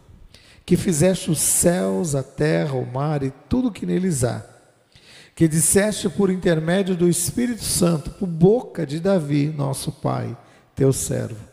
que 0.65 0.79
fizeste 0.79 1.31
os 1.31 1.39
céus, 1.39 2.15
a 2.15 2.23
terra, 2.23 2.77
o 2.77 2.91
mar 2.91 3.23
e 3.23 3.31
tudo 3.47 3.69
o 3.69 3.73
que 3.73 3.85
neles 3.85 4.25
há, 4.25 4.43
que 5.35 5.49
disseste 5.49 6.09
por 6.09 6.31
intermédio 6.31 6.95
do 6.95 7.09
Espírito 7.09 7.65
Santo, 7.65 8.11
por 8.11 8.27
boca 8.27 8.87
de 8.87 9.01
Davi, 9.01 9.53
nosso 9.57 9.91
pai, 9.91 10.37
teu 10.75 10.93
servo. 10.93 11.53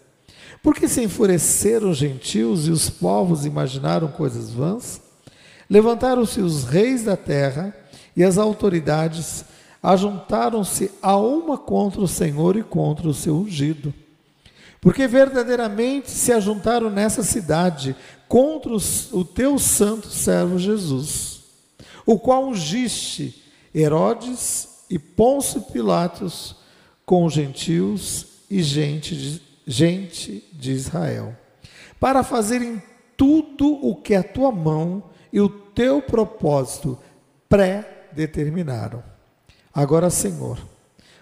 Porque 0.62 0.88
se 0.88 1.04
enfureceram 1.04 1.90
os 1.90 1.98
gentios 1.98 2.68
e 2.68 2.72
os 2.72 2.90
povos 2.90 3.46
imaginaram 3.46 4.10
coisas 4.10 4.50
vãs? 4.52 5.02
Levantaram-se 5.70 6.42
os 6.42 6.66
reis 6.66 7.04
da 7.04 7.16
terra 7.16 7.74
e 8.16 8.24
as 8.24 8.38
autoridades 8.38 9.46
ajuntaram-se 9.82 10.92
a 11.02 11.16
uma 11.16 11.58
contra 11.58 12.02
o 12.02 12.08
Senhor 12.08 12.58
e 12.58 12.64
contra 12.64 13.08
o 13.08 13.14
seu 13.14 13.38
ungido. 13.38 13.94
Porque 14.82 15.08
verdadeiramente 15.08 16.10
se 16.10 16.34
ajuntaram 16.34 16.90
nessa 16.90 17.24
cidade 17.24 17.96
contra 18.28 18.72
o 18.74 19.24
teu 19.24 19.58
santo 19.58 20.08
servo 20.08 20.58
Jesus, 20.58 21.42
o 22.06 22.20
qual 22.20 22.48
ungiste 22.48 23.44
Herodes 23.74 24.70
e 24.90 24.98
Pôncio 24.98 25.62
Pilatos 25.62 26.56
com 27.06 27.26
os 27.26 27.34
gentios 27.34 28.26
e 28.50 28.64
gente 28.64 29.16
de, 29.16 29.42
gente 29.66 30.44
de 30.54 30.72
Israel, 30.72 31.36
para 32.00 32.24
fazerem 32.24 32.82
tudo 33.16 33.74
o 33.86 33.96
que 33.96 34.16
a 34.16 34.24
tua 34.24 34.52
mão 34.52 35.04
e 35.32 35.40
o 35.40 35.50
teu 35.50 36.02
propósito 36.02 36.98
pré-determinaram. 37.48 39.04
Agora, 39.74 40.10
Senhor, 40.10 40.60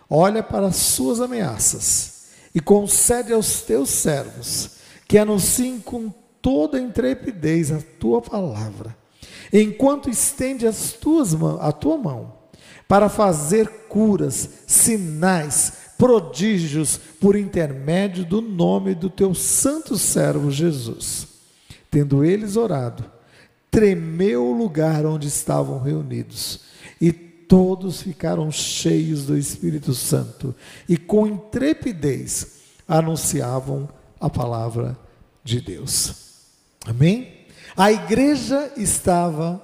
olha 0.09 0.41
para 0.41 0.67
as 0.67 0.77
suas 0.77 1.19
ameaças 1.19 2.29
e 2.55 2.61
concede 2.61 3.33
aos 3.33 3.61
teus 3.61 3.89
servos 3.89 4.77
que 5.07 5.17
anunciem 5.17 5.79
com 5.79 6.09
toda 6.41 6.79
intrepidez 6.79 7.71
a 7.71 7.81
tua 7.99 8.21
palavra, 8.21 8.95
enquanto 9.51 10.09
estende 10.09 10.65
as 10.65 10.93
tuas 10.93 11.33
a 11.59 11.71
tua 11.71 11.97
mão 11.97 12.36
para 12.87 13.09
fazer 13.09 13.67
curas, 13.89 14.49
sinais, 14.65 15.73
prodígios 15.97 16.97
por 17.19 17.35
intermédio 17.35 18.23
do 18.23 18.41
nome 18.41 18.93
do 18.93 19.09
teu 19.09 19.33
santo 19.33 19.97
servo 19.97 20.51
Jesus. 20.51 21.27
Tendo 21.89 22.23
eles 22.23 22.55
orado, 22.55 23.03
tremeu 23.71 24.45
o 24.45 24.57
lugar 24.57 25.05
onde 25.05 25.27
estavam 25.27 25.81
reunidos, 25.81 26.61
e 27.01 27.11
todos 27.11 28.01
ficaram 28.01 28.51
cheios 28.51 29.25
do 29.25 29.37
Espírito 29.37 29.93
Santo, 29.93 30.55
e 30.87 30.97
com 30.97 31.25
intrepidez 31.27 32.57
anunciavam 32.87 33.89
a 34.19 34.29
palavra 34.29 34.97
de 35.43 35.61
Deus. 35.61 36.27
Amém? 36.85 37.45
A 37.75 37.91
igreja 37.91 38.71
estava 38.77 39.61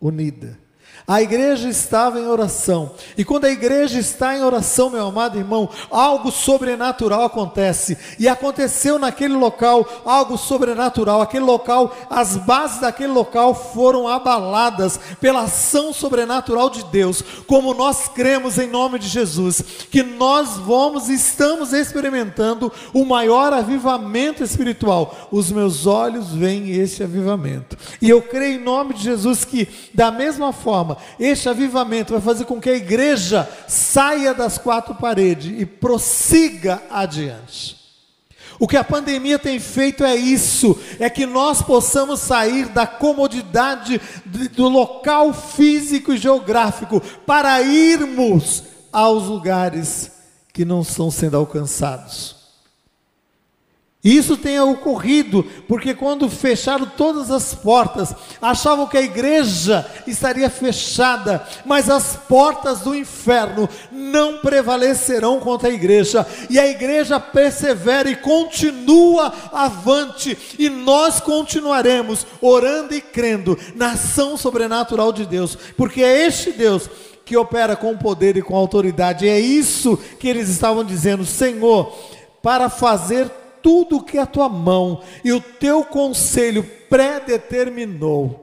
unida. 0.00 0.61
A 1.06 1.20
igreja 1.20 1.68
estava 1.68 2.20
em 2.20 2.26
oração. 2.26 2.92
E 3.18 3.24
quando 3.24 3.44
a 3.44 3.50
igreja 3.50 3.98
está 3.98 4.36
em 4.36 4.42
oração, 4.42 4.90
meu 4.90 5.06
amado 5.06 5.38
irmão, 5.38 5.68
algo 5.90 6.30
sobrenatural 6.30 7.24
acontece. 7.24 7.98
E 8.18 8.28
aconteceu 8.28 8.98
naquele 8.98 9.34
local 9.34 9.86
algo 10.04 10.38
sobrenatural. 10.38 11.20
Aquele 11.20 11.44
local, 11.44 11.94
as 12.08 12.36
bases 12.36 12.80
daquele 12.80 13.12
local 13.12 13.54
foram 13.54 14.06
abaladas 14.06 14.98
pela 15.20 15.42
ação 15.42 15.92
sobrenatural 15.92 16.70
de 16.70 16.84
Deus. 16.84 17.22
Como 17.46 17.74
nós 17.74 18.08
cremos 18.08 18.58
em 18.58 18.68
nome 18.68 18.98
de 18.98 19.08
Jesus, 19.08 19.62
que 19.90 20.02
nós 20.02 20.56
vamos 20.56 21.08
e 21.08 21.14
estamos 21.14 21.72
experimentando 21.72 22.72
o 22.92 23.04
maior 23.04 23.52
avivamento 23.52 24.44
espiritual. 24.44 25.28
Os 25.32 25.50
meus 25.50 25.86
olhos 25.86 26.32
veem 26.32 26.70
este 26.70 27.02
avivamento. 27.02 27.76
E 28.00 28.08
eu 28.08 28.22
creio 28.22 28.60
em 28.60 28.64
nome 28.64 28.94
de 28.94 29.02
Jesus 29.02 29.44
que, 29.44 29.68
da 29.92 30.10
mesma 30.10 30.52
forma, 30.52 30.91
este 31.18 31.48
avivamento 31.48 32.12
vai 32.12 32.22
fazer 32.22 32.44
com 32.44 32.60
que 32.60 32.70
a 32.70 32.76
igreja 32.76 33.48
saia 33.66 34.34
das 34.34 34.58
quatro 34.58 34.94
paredes 34.94 35.60
e 35.60 35.66
prossiga 35.66 36.82
adiante. 36.90 37.82
O 38.58 38.68
que 38.68 38.76
a 38.76 38.84
pandemia 38.84 39.38
tem 39.38 39.58
feito 39.58 40.04
é 40.04 40.14
isso: 40.14 40.78
é 41.00 41.10
que 41.10 41.26
nós 41.26 41.62
possamos 41.62 42.20
sair 42.20 42.66
da 42.68 42.86
comodidade 42.86 44.00
do 44.54 44.68
local 44.68 45.32
físico 45.32 46.12
e 46.12 46.16
geográfico 46.16 47.00
para 47.26 47.60
irmos 47.62 48.62
aos 48.92 49.24
lugares 49.24 50.12
que 50.52 50.64
não 50.64 50.82
estão 50.82 51.10
sendo 51.10 51.36
alcançados. 51.36 52.41
Isso 54.04 54.36
tenha 54.36 54.64
ocorrido, 54.64 55.44
porque 55.68 55.94
quando 55.94 56.28
fecharam 56.28 56.86
todas 56.96 57.30
as 57.30 57.54
portas, 57.54 58.12
achavam 58.40 58.88
que 58.88 58.96
a 58.96 59.02
igreja 59.02 59.86
estaria 60.08 60.50
fechada, 60.50 61.46
mas 61.64 61.88
as 61.88 62.16
portas 62.16 62.80
do 62.80 62.96
inferno 62.96 63.68
não 63.92 64.38
prevalecerão 64.38 65.38
contra 65.38 65.68
a 65.68 65.72
igreja, 65.72 66.26
e 66.50 66.58
a 66.58 66.66
igreja 66.66 67.20
persevera 67.20 68.10
e 68.10 68.16
continua 68.16 69.32
avante, 69.52 70.36
e 70.58 70.68
nós 70.68 71.20
continuaremos 71.20 72.26
orando 72.40 72.96
e 72.96 73.00
crendo 73.00 73.56
na 73.76 73.92
ação 73.92 74.36
sobrenatural 74.36 75.12
de 75.12 75.24
Deus, 75.24 75.56
porque 75.76 76.02
é 76.02 76.26
este 76.26 76.50
Deus 76.50 76.90
que 77.24 77.36
opera 77.36 77.76
com 77.76 77.96
poder 77.96 78.36
e 78.36 78.42
com 78.42 78.56
autoridade, 78.56 79.26
e 79.26 79.28
é 79.28 79.38
isso 79.38 79.96
que 80.18 80.26
eles 80.26 80.48
estavam 80.48 80.82
dizendo, 80.82 81.24
Senhor, 81.24 81.96
para 82.42 82.68
fazer 82.68 83.30
tudo 83.62 84.02
que 84.02 84.18
a 84.18 84.26
tua 84.26 84.48
mão 84.48 85.02
e 85.24 85.32
o 85.32 85.40
teu 85.40 85.84
conselho 85.84 86.62
predeterminou. 86.88 88.42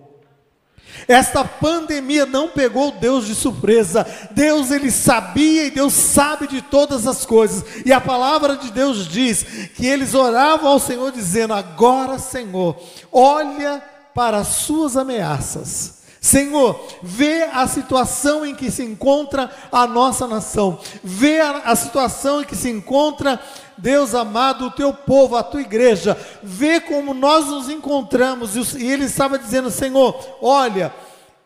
Esta 1.07 1.43
pandemia 1.43 2.25
não 2.25 2.49
pegou 2.49 2.91
Deus 2.91 3.25
de 3.25 3.35
surpresa. 3.35 4.05
Deus 4.31 4.71
ele 4.71 4.91
sabia 4.91 5.65
e 5.65 5.71
Deus 5.71 5.93
sabe 5.93 6.47
de 6.47 6.61
todas 6.61 7.07
as 7.07 7.25
coisas. 7.25 7.63
E 7.85 7.93
a 7.93 8.01
palavra 8.01 8.55
de 8.55 8.71
Deus 8.71 9.07
diz 9.07 9.43
que 9.75 9.85
eles 9.85 10.13
oravam 10.13 10.69
ao 10.69 10.79
Senhor 10.79 11.11
dizendo: 11.11 11.53
"Agora, 11.53 12.17
Senhor, 12.19 12.75
olha 13.11 13.83
para 14.13 14.37
as 14.37 14.47
suas 14.47 14.97
ameaças. 14.97 15.99
Senhor, 16.21 16.85
vê 17.01 17.43
a 17.43 17.65
situação 17.65 18.45
em 18.45 18.53
que 18.53 18.69
se 18.69 18.83
encontra 18.83 19.49
a 19.71 19.87
nossa 19.87 20.27
nação, 20.27 20.77
vê 21.01 21.39
a, 21.39 21.59
a 21.59 21.75
situação 21.77 22.41
em 22.41 22.45
que 22.45 22.57
se 22.57 22.69
encontra 22.69 23.39
Deus 23.81 24.13
amado, 24.13 24.67
o 24.67 24.71
teu 24.71 24.93
povo, 24.93 25.35
a 25.35 25.43
tua 25.43 25.61
igreja, 25.61 26.17
vê 26.43 26.79
como 26.79 27.13
nós 27.13 27.47
nos 27.47 27.69
encontramos. 27.69 28.55
E 28.75 28.85
ele 28.85 29.05
estava 29.05 29.39
dizendo: 29.39 29.71
Senhor, 29.71 30.37
olha 30.41 30.93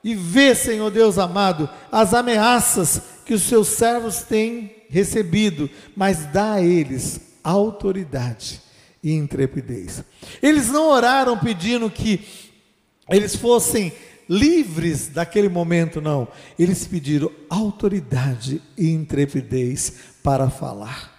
e 0.04 0.16
vê, 0.16 0.54
Senhor 0.54 0.92
Deus 0.92 1.18
amado, 1.18 1.70
as 1.92 2.14
ameaças 2.14 3.02
que 3.26 3.34
os 3.34 3.44
seus 3.44 3.70
servos 3.70 4.22
têm 4.22 4.84
recebido, 4.90 5.70
mas 5.96 6.26
dá 6.26 6.54
a 6.54 6.62
eles 6.62 7.20
autoridade 7.44 8.62
e 9.02 9.14
intrepidez. 9.14 10.04
Eles 10.42 10.70
não 10.70 10.90
oraram 10.90 11.38
pedindo 11.38 11.90
que 11.90 12.26
eles 13.10 13.36
fossem 13.36 13.94
livres 14.30 15.08
daquele 15.08 15.50
momento, 15.50 16.02
não. 16.02 16.28
Eles 16.58 16.86
pediram 16.86 17.32
autoridade 17.50 18.62
e 18.78 18.90
intrepidez 18.90 19.94
para 20.22 20.50
falar. 20.50 21.13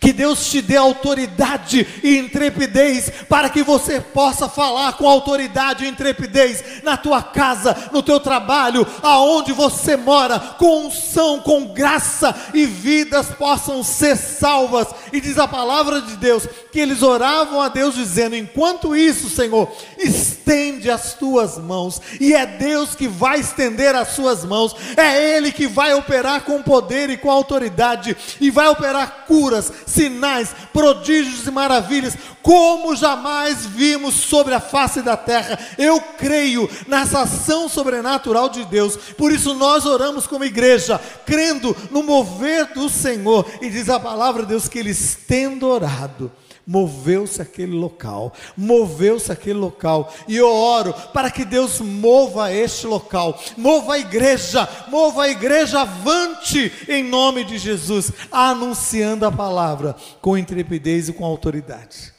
Que 0.00 0.14
Deus 0.14 0.46
te 0.46 0.62
dê 0.62 0.76
autoridade 0.76 1.86
e 2.02 2.16
intrepidez 2.16 3.12
para 3.28 3.50
que 3.50 3.62
você 3.62 4.00
possa 4.00 4.48
falar 4.48 4.94
com 4.94 5.06
autoridade 5.06 5.84
e 5.84 5.88
intrepidez 5.88 6.82
na 6.82 6.96
tua 6.96 7.22
casa, 7.22 7.76
no 7.92 8.02
teu 8.02 8.18
trabalho, 8.18 8.86
aonde 9.02 9.52
você 9.52 9.96
mora, 9.96 10.38
com 10.58 10.86
unção, 10.86 11.40
com 11.40 11.66
graça 11.66 12.34
e 12.54 12.64
vidas 12.64 13.26
possam 13.28 13.82
ser 13.82 14.16
salvas. 14.16 14.88
E 15.12 15.20
diz 15.20 15.38
a 15.38 15.46
palavra 15.46 16.00
de 16.00 16.16
Deus 16.16 16.46
que 16.72 16.80
eles 16.80 17.02
oravam 17.02 17.60
a 17.60 17.68
Deus 17.68 17.94
dizendo: 17.94 18.34
"Enquanto 18.34 18.96
isso, 18.96 19.28
Senhor, 19.28 19.70
estende 19.98 20.90
as 20.90 21.12
tuas 21.12 21.58
mãos". 21.58 22.00
E 22.18 22.32
é 22.32 22.46
Deus 22.46 22.94
que 22.94 23.06
vai 23.06 23.40
estender 23.40 23.94
as 23.94 24.08
suas 24.08 24.44
mãos. 24.44 24.74
É 24.96 25.36
ele 25.36 25.52
que 25.52 25.66
vai 25.66 25.92
operar 25.92 26.42
com 26.42 26.62
poder 26.62 27.10
e 27.10 27.16
com 27.16 27.30
autoridade 27.30 28.16
e 28.40 28.50
vai 28.50 28.68
operar 28.68 29.24
curas 29.26 29.69
sinais, 29.86 30.50
prodígios 30.72 31.46
e 31.46 31.50
maravilhas, 31.50 32.16
como 32.42 32.96
jamais 32.96 33.66
vimos 33.66 34.14
sobre 34.14 34.54
a 34.54 34.60
face 34.60 35.02
da 35.02 35.16
terra. 35.16 35.58
Eu 35.76 36.00
creio 36.00 36.68
nessa 36.86 37.22
ação 37.22 37.68
sobrenatural 37.68 38.48
de 38.48 38.64
Deus, 38.64 38.96
por 38.96 39.32
isso 39.32 39.54
nós 39.54 39.86
oramos 39.86 40.26
como 40.26 40.44
igreja, 40.44 41.00
crendo 41.26 41.76
no 41.90 42.02
mover 42.02 42.66
do 42.72 42.88
Senhor, 42.88 43.46
e 43.60 43.68
diz 43.68 43.88
a 43.88 44.00
palavra 44.00 44.42
de 44.42 44.48
Deus 44.48 44.68
que 44.68 44.78
eles 44.78 45.18
tendo 45.26 45.66
orado, 45.66 46.30
moveu-se 46.66 47.40
aquele 47.42 47.72
local, 47.72 48.32
moveu-se 48.56 49.32
aquele 49.32 49.58
local, 49.58 50.12
e 50.28 50.36
eu 50.36 50.48
oro 50.48 50.92
para 51.12 51.30
que 51.30 51.44
Deus 51.44 51.80
mova 51.80 52.52
este 52.52 52.86
local, 52.86 53.40
mova 53.56 53.94
a 53.94 53.98
igreja, 53.98 54.68
mova 54.88 55.24
a 55.24 55.28
igreja 55.28 55.80
avante 55.80 56.72
em 56.88 57.02
nome 57.02 57.44
de 57.44 57.58
Jesus, 57.58 58.12
anunciando 58.30 59.26
a 59.26 59.32
palavra 59.32 59.96
com 60.20 60.38
intrepidez 60.38 61.08
e 61.08 61.12
com 61.12 61.24
autoridade. 61.24 62.12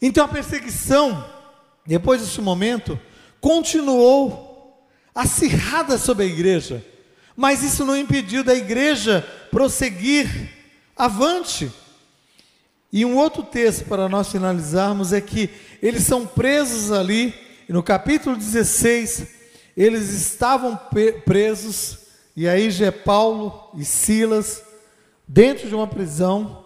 Então 0.00 0.24
a 0.24 0.28
perseguição, 0.28 1.24
depois 1.84 2.20
deste 2.20 2.40
momento, 2.40 2.98
continuou 3.40 4.48
acirrada 5.14 5.98
sobre 5.98 6.24
a 6.24 6.28
igreja, 6.28 6.84
mas 7.36 7.62
isso 7.62 7.84
não 7.84 7.96
impediu 7.96 8.44
da 8.44 8.54
igreja 8.54 9.26
prosseguir 9.50 10.50
avante. 10.96 11.70
E 12.92 13.04
um 13.04 13.16
outro 13.16 13.42
texto 13.42 13.84
para 13.84 14.08
nós 14.08 14.30
finalizarmos 14.30 15.12
é 15.12 15.20
que 15.20 15.50
eles 15.82 16.04
são 16.04 16.26
presos 16.26 16.90
ali, 16.90 17.34
no 17.68 17.82
capítulo 17.82 18.34
16, 18.34 19.26
eles 19.76 20.08
estavam 20.10 20.78
presos, 21.24 21.98
e 22.34 22.48
aí 22.48 22.70
já 22.70 22.86
é 22.86 22.90
Paulo 22.90 23.70
e 23.76 23.84
Silas, 23.84 24.62
dentro 25.26 25.68
de 25.68 25.74
uma 25.74 25.86
prisão, 25.86 26.64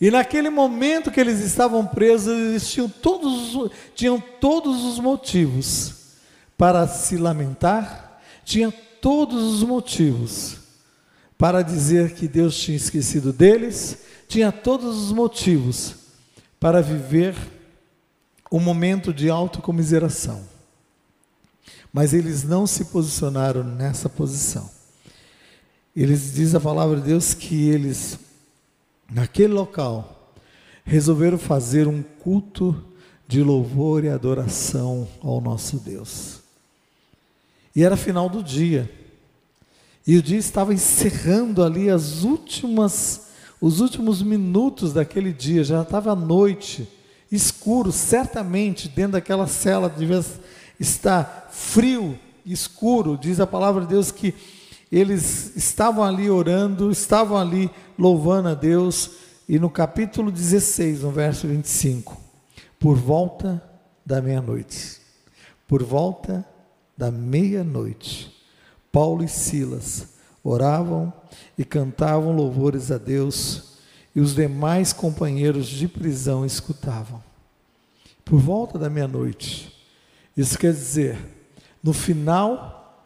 e 0.00 0.10
naquele 0.10 0.50
momento 0.50 1.10
que 1.10 1.20
eles 1.20 1.40
estavam 1.40 1.86
presos, 1.86 2.28
eles 2.28 2.68
tinham 2.68 2.88
todos, 2.88 3.70
tinham 3.94 4.20
todos 4.20 4.84
os 4.84 4.98
motivos 4.98 5.94
para 6.58 6.86
se 6.86 7.16
lamentar, 7.16 8.20
tinham 8.44 8.72
todos 9.00 9.42
os 9.54 9.62
motivos 9.62 10.58
para 11.38 11.62
dizer 11.62 12.14
que 12.14 12.28
Deus 12.28 12.58
tinha 12.58 12.76
esquecido 12.76 13.32
deles, 13.32 13.98
tinha 14.28 14.50
todos 14.50 14.96
os 15.04 15.12
motivos 15.12 15.94
para 16.58 16.82
viver 16.82 17.34
um 18.50 18.60
momento 18.60 19.12
de 19.12 19.28
autocomiseração. 19.28 20.42
Mas 21.92 22.12
eles 22.12 22.42
não 22.44 22.66
se 22.66 22.86
posicionaram 22.86 23.62
nessa 23.62 24.08
posição. 24.08 24.70
Eles 25.94 26.34
diz 26.34 26.54
a 26.54 26.60
palavra 26.60 26.96
de 27.00 27.06
Deus 27.06 27.32
que 27.32 27.68
eles 27.68 28.18
naquele 29.10 29.52
local 29.52 30.34
resolveram 30.84 31.38
fazer 31.38 31.88
um 31.88 32.02
culto 32.02 32.84
de 33.26 33.42
louvor 33.42 34.04
e 34.04 34.08
adoração 34.08 35.08
ao 35.20 35.40
nosso 35.40 35.78
Deus. 35.78 36.40
E 37.74 37.82
era 37.82 37.96
final 37.96 38.28
do 38.28 38.42
dia. 38.42 38.90
E 40.06 40.16
o 40.16 40.22
dia 40.22 40.38
estava 40.38 40.72
encerrando 40.72 41.64
ali 41.64 41.90
as 41.90 42.22
últimas 42.22 43.25
os 43.60 43.80
últimos 43.80 44.22
minutos 44.22 44.92
daquele 44.92 45.32
dia, 45.32 45.64
já 45.64 45.82
estava 45.82 46.12
à 46.12 46.16
noite, 46.16 46.88
escuro, 47.30 47.90
certamente 47.90 48.88
dentro 48.88 49.12
daquela 49.12 49.46
cela 49.46 49.88
devia 49.88 50.24
estar 50.78 51.48
frio, 51.50 52.18
escuro, 52.44 53.16
diz 53.16 53.40
a 53.40 53.46
palavra 53.46 53.82
de 53.82 53.88
Deus 53.88 54.10
que 54.10 54.34
eles 54.92 55.56
estavam 55.56 56.04
ali 56.04 56.30
orando, 56.30 56.90
estavam 56.90 57.36
ali 57.36 57.70
louvando 57.98 58.48
a 58.48 58.54
Deus, 58.54 59.10
e 59.48 59.58
no 59.58 59.70
capítulo 59.70 60.30
16, 60.30 61.02
no 61.02 61.10
verso 61.10 61.46
25, 61.46 62.16
por 62.78 62.96
volta 62.96 63.62
da 64.04 64.20
meia-noite, 64.20 65.00
por 65.66 65.82
volta 65.82 66.46
da 66.96 67.10
meia-noite, 67.10 68.32
Paulo 68.92 69.24
e 69.24 69.28
Silas 69.28 70.15
oravam 70.48 71.12
e 71.58 71.64
cantavam 71.64 72.34
louvores 72.34 72.90
a 72.90 72.98
Deus, 72.98 73.76
e 74.14 74.20
os 74.20 74.34
demais 74.34 74.92
companheiros 74.92 75.66
de 75.66 75.88
prisão 75.88 76.46
escutavam. 76.46 77.22
Por 78.24 78.38
volta 78.38 78.78
da 78.78 78.88
meia-noite, 78.88 79.72
isso 80.36 80.58
quer 80.58 80.72
dizer, 80.72 81.18
no 81.82 81.92
final 81.92 83.04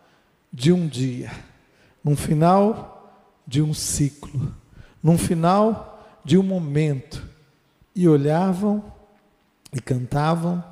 de 0.53 0.73
um 0.73 0.87
dia, 0.87 1.33
no 2.03 2.17
final 2.17 3.13
de 3.47 3.61
um 3.61 3.75
ciclo, 3.75 4.55
no 5.03 5.19
final 5.19 6.21
de 6.25 6.39
um 6.39 6.43
momento, 6.43 7.29
e 7.95 8.09
olhavam 8.09 8.85
e 9.73 9.81
cantavam, 9.81 10.63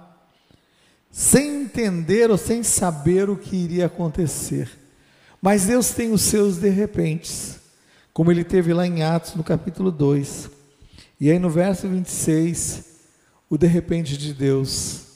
sem 1.11 1.63
entender 1.63 2.31
ou 2.31 2.39
sem 2.39 2.63
saber 2.63 3.29
o 3.29 3.37
que 3.37 3.57
iria 3.57 3.87
acontecer. 3.87 4.71
Mas 5.41 5.67
Deus 5.67 5.91
tem 5.91 6.13
os 6.13 6.23
seus 6.23 6.57
de 6.57 6.69
repentes, 6.69 7.61
como 8.13 8.31
ele 8.33 8.43
teve 8.43 8.73
lá 8.75 8.87
em 8.87 9.03
Atos, 9.03 9.35
no 9.35 9.45
capítulo 9.45 9.93
2. 9.93 10.51
E 11.21 11.31
aí 11.31 11.39
no 11.39 11.51
verso 11.51 11.89
26, 11.89 12.85
o 13.49 13.57
de 13.57 13.67
repente 13.67 14.17
de 14.17 14.35
Deus 14.35 15.07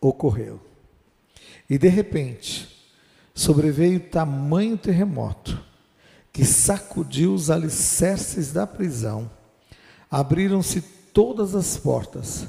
ocorreu. 0.00 0.60
E 1.68 1.78
de 1.78 1.88
repente, 1.88 2.68
sobreveio 3.34 4.00
tamanho 4.00 4.76
terremoto 4.76 5.62
que 6.32 6.44
sacudiu 6.44 7.32
os 7.32 7.48
alicerces 7.48 8.52
da 8.52 8.66
prisão. 8.66 9.30
Abriram-se 10.10 10.80
todas 11.12 11.54
as 11.54 11.76
portas 11.76 12.46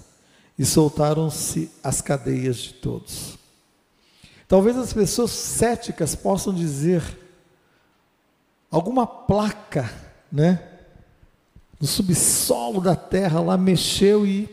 e 0.58 0.66
soltaram-se 0.66 1.70
as 1.84 2.02
cadeias 2.02 2.58
de 2.58 2.74
todos. 2.74 3.38
Talvez 4.56 4.78
as 4.78 4.94
pessoas 4.94 5.32
céticas 5.32 6.16
possam 6.16 6.54
dizer 6.54 7.04
alguma 8.72 9.06
placa, 9.06 9.94
né? 10.32 10.64
No 11.78 11.86
subsolo 11.86 12.80
da 12.80 12.96
terra 12.96 13.42
lá 13.42 13.58
mexeu 13.58 14.26
e 14.26 14.48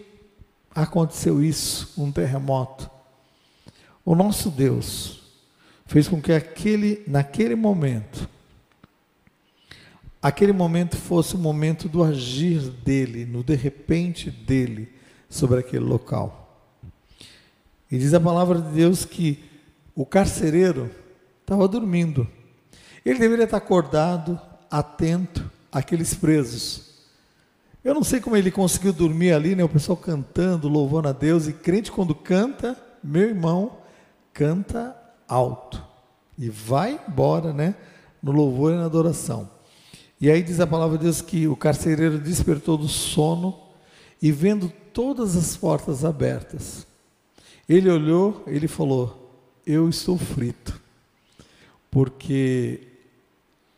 aconteceu 0.75 1.41
isso, 1.41 1.93
um 1.97 2.11
terremoto. 2.11 2.91
O 4.05 4.17
nosso 4.17 4.51
Deus 4.51 5.21
fez 5.87 6.09
com 6.09 6.21
que 6.21 6.33
aquele, 6.33 7.05
naquele 7.07 7.55
momento, 7.55 8.29
aquele 10.21 10.53
momento 10.53 10.97
fosse 10.97 11.37
o 11.37 11.39
momento 11.39 11.89
do 11.89 12.03
agir 12.03 12.59
dele, 12.59 13.25
no 13.25 13.45
de 13.45 13.55
repente 13.55 14.33
dele 14.33 14.93
sobre 15.31 15.61
aquele 15.61 15.85
local. 15.85 16.61
E 17.89 17.97
diz 17.97 18.13
a 18.13 18.19
palavra 18.19 18.61
de 18.61 18.73
Deus 18.73 19.05
que 19.05 19.52
o 19.95 20.07
carcereiro 20.07 20.91
estava 21.41 21.69
dormindo. 21.69 22.27
Ele 23.05 23.19
deveria 23.19 23.45
estar 23.45 23.57
acordado, 23.57 24.41
atento 24.71 25.51
àqueles 25.71 26.15
presos. 26.15 26.93
Eu 27.85 27.95
não 27.95 28.05
sei 28.05 28.21
como 28.21 28.37
ele 28.37 28.51
conseguiu 28.51 28.93
dormir 28.93 29.33
ali, 29.33 29.57
né? 29.57 29.65
O 29.65 29.69
pessoal 29.69 29.97
cantando, 29.97 30.69
louvando 30.69 31.09
a 31.09 31.13
Deus. 31.13 31.49
E 31.49 31.53
crente, 31.53 31.91
quando 31.91 32.15
canta, 32.15 32.77
meu 33.03 33.23
irmão, 33.23 33.79
canta 34.33 34.97
alto. 35.27 35.83
E 36.39 36.49
vai 36.49 37.01
embora, 37.09 37.53
né? 37.53 37.75
No 38.23 38.31
louvor 38.31 38.73
e 38.73 38.77
na 38.77 38.85
adoração. 38.85 39.51
E 40.21 40.31
aí 40.31 40.43
diz 40.43 40.61
a 40.61 40.67
palavra 40.67 40.97
de 40.97 41.05
Deus 41.05 41.21
que 41.21 41.49
o 41.49 41.57
carcereiro 41.57 42.19
despertou 42.19 42.79
do 42.79 42.87
sono 42.87 43.59
e 44.23 44.31
vendo 44.31 44.73
todas 44.93 45.37
as 45.37 45.57
portas 45.57 46.05
abertas, 46.05 46.87
ele 47.69 47.91
olhou, 47.91 48.45
ele 48.47 48.69
falou: 48.69 49.22
Eu 49.67 49.89
estou 49.89 50.19
frito, 50.19 50.81
porque 51.91 52.81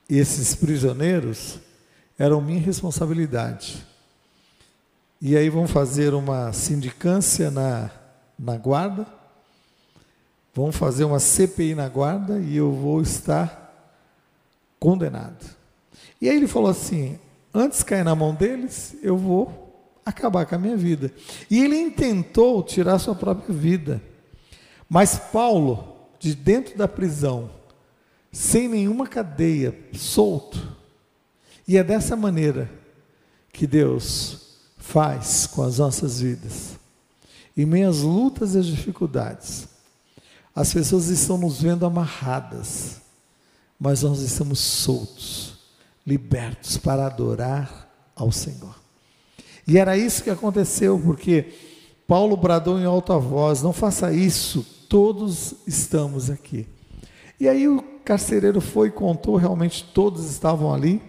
esses 0.09 0.55
prisioneiros 0.55 1.59
eram 2.19 2.41
minha 2.41 2.61
responsabilidade. 2.61 3.85
E 5.21 5.37
aí 5.37 5.49
vão 5.49 5.67
fazer 5.67 6.15
uma 6.15 6.53
sindicância 6.53 7.51
na, 7.51 7.91
na 8.39 8.57
guarda, 8.57 9.07
vão 10.55 10.71
fazer 10.71 11.05
uma 11.05 11.19
CPI 11.19 11.75
na 11.75 11.89
guarda 11.89 12.39
e 12.39 12.57
eu 12.57 12.73
vou 12.73 13.03
estar 13.03 13.65
condenado. 14.79 15.45
E 16.21 16.29
aí 16.29 16.37
ele 16.37 16.47
falou 16.47 16.71
assim: 16.71 17.19
antes 17.53 17.79
de 17.79 17.85
cair 17.85 18.05
na 18.05 18.15
mão 18.15 18.35
deles, 18.35 18.97
eu 19.03 19.17
vou 19.17 19.65
acabar 20.05 20.47
com 20.47 20.55
a 20.55 20.59
minha 20.59 20.77
vida. 20.77 21.11
E 21.51 21.63
ele 21.63 21.79
intentou 21.79 22.63
tirar 22.63 22.99
sua 22.99 23.15
própria 23.15 23.55
vida. 23.55 24.03
Mas 24.95 25.19
Paulo, 25.19 25.97
de 26.21 26.37
dentro 26.37 26.79
da 26.79 26.87
prisão, 26.87 27.51
sem 28.31 28.69
nenhuma 28.69 29.09
cadeia, 29.09 29.77
solto, 29.93 30.73
e 31.67 31.77
é 31.77 31.83
dessa 31.83 32.15
maneira 32.15 32.71
que 33.53 33.67
Deus 33.67 34.61
faz 34.79 35.49
com 35.49 35.65
as 35.65 35.79
nossas 35.79 36.21
vidas. 36.21 36.79
Em 37.57 37.67
meio 37.67 37.89
às 37.89 38.03
lutas 38.03 38.55
e 38.55 38.59
às 38.59 38.67
dificuldades, 38.67 39.67
as 40.55 40.73
pessoas 40.73 41.09
estão 41.09 41.39
nos 41.39 41.61
vendo 41.61 41.85
amarradas, 41.85 43.01
mas 43.81 44.03
nós 44.03 44.21
estamos 44.21 44.61
soltos, 44.61 45.59
libertos 46.07 46.77
para 46.77 47.07
adorar 47.07 47.93
ao 48.15 48.31
Senhor. 48.31 48.79
E 49.67 49.77
era 49.77 49.99
isso 49.99 50.23
que 50.23 50.31
aconteceu, 50.31 51.01
porque 51.01 51.53
Paulo 52.07 52.37
bradou 52.37 52.79
em 52.79 52.85
alta 52.85 53.19
voz: 53.19 53.61
Não 53.61 53.73
faça 53.73 54.13
isso, 54.13 54.65
todos 54.89 55.55
estamos 55.67 56.31
aqui. 56.31 56.67
E 57.39 57.49
aí 57.49 57.69
o 57.69 57.83
carcereiro 58.05 58.61
foi 58.61 58.89
e 58.89 58.93
contou, 58.93 59.37
realmente 59.37 59.85
todos 59.93 60.31
estavam 60.31 60.73
ali, 60.73 61.03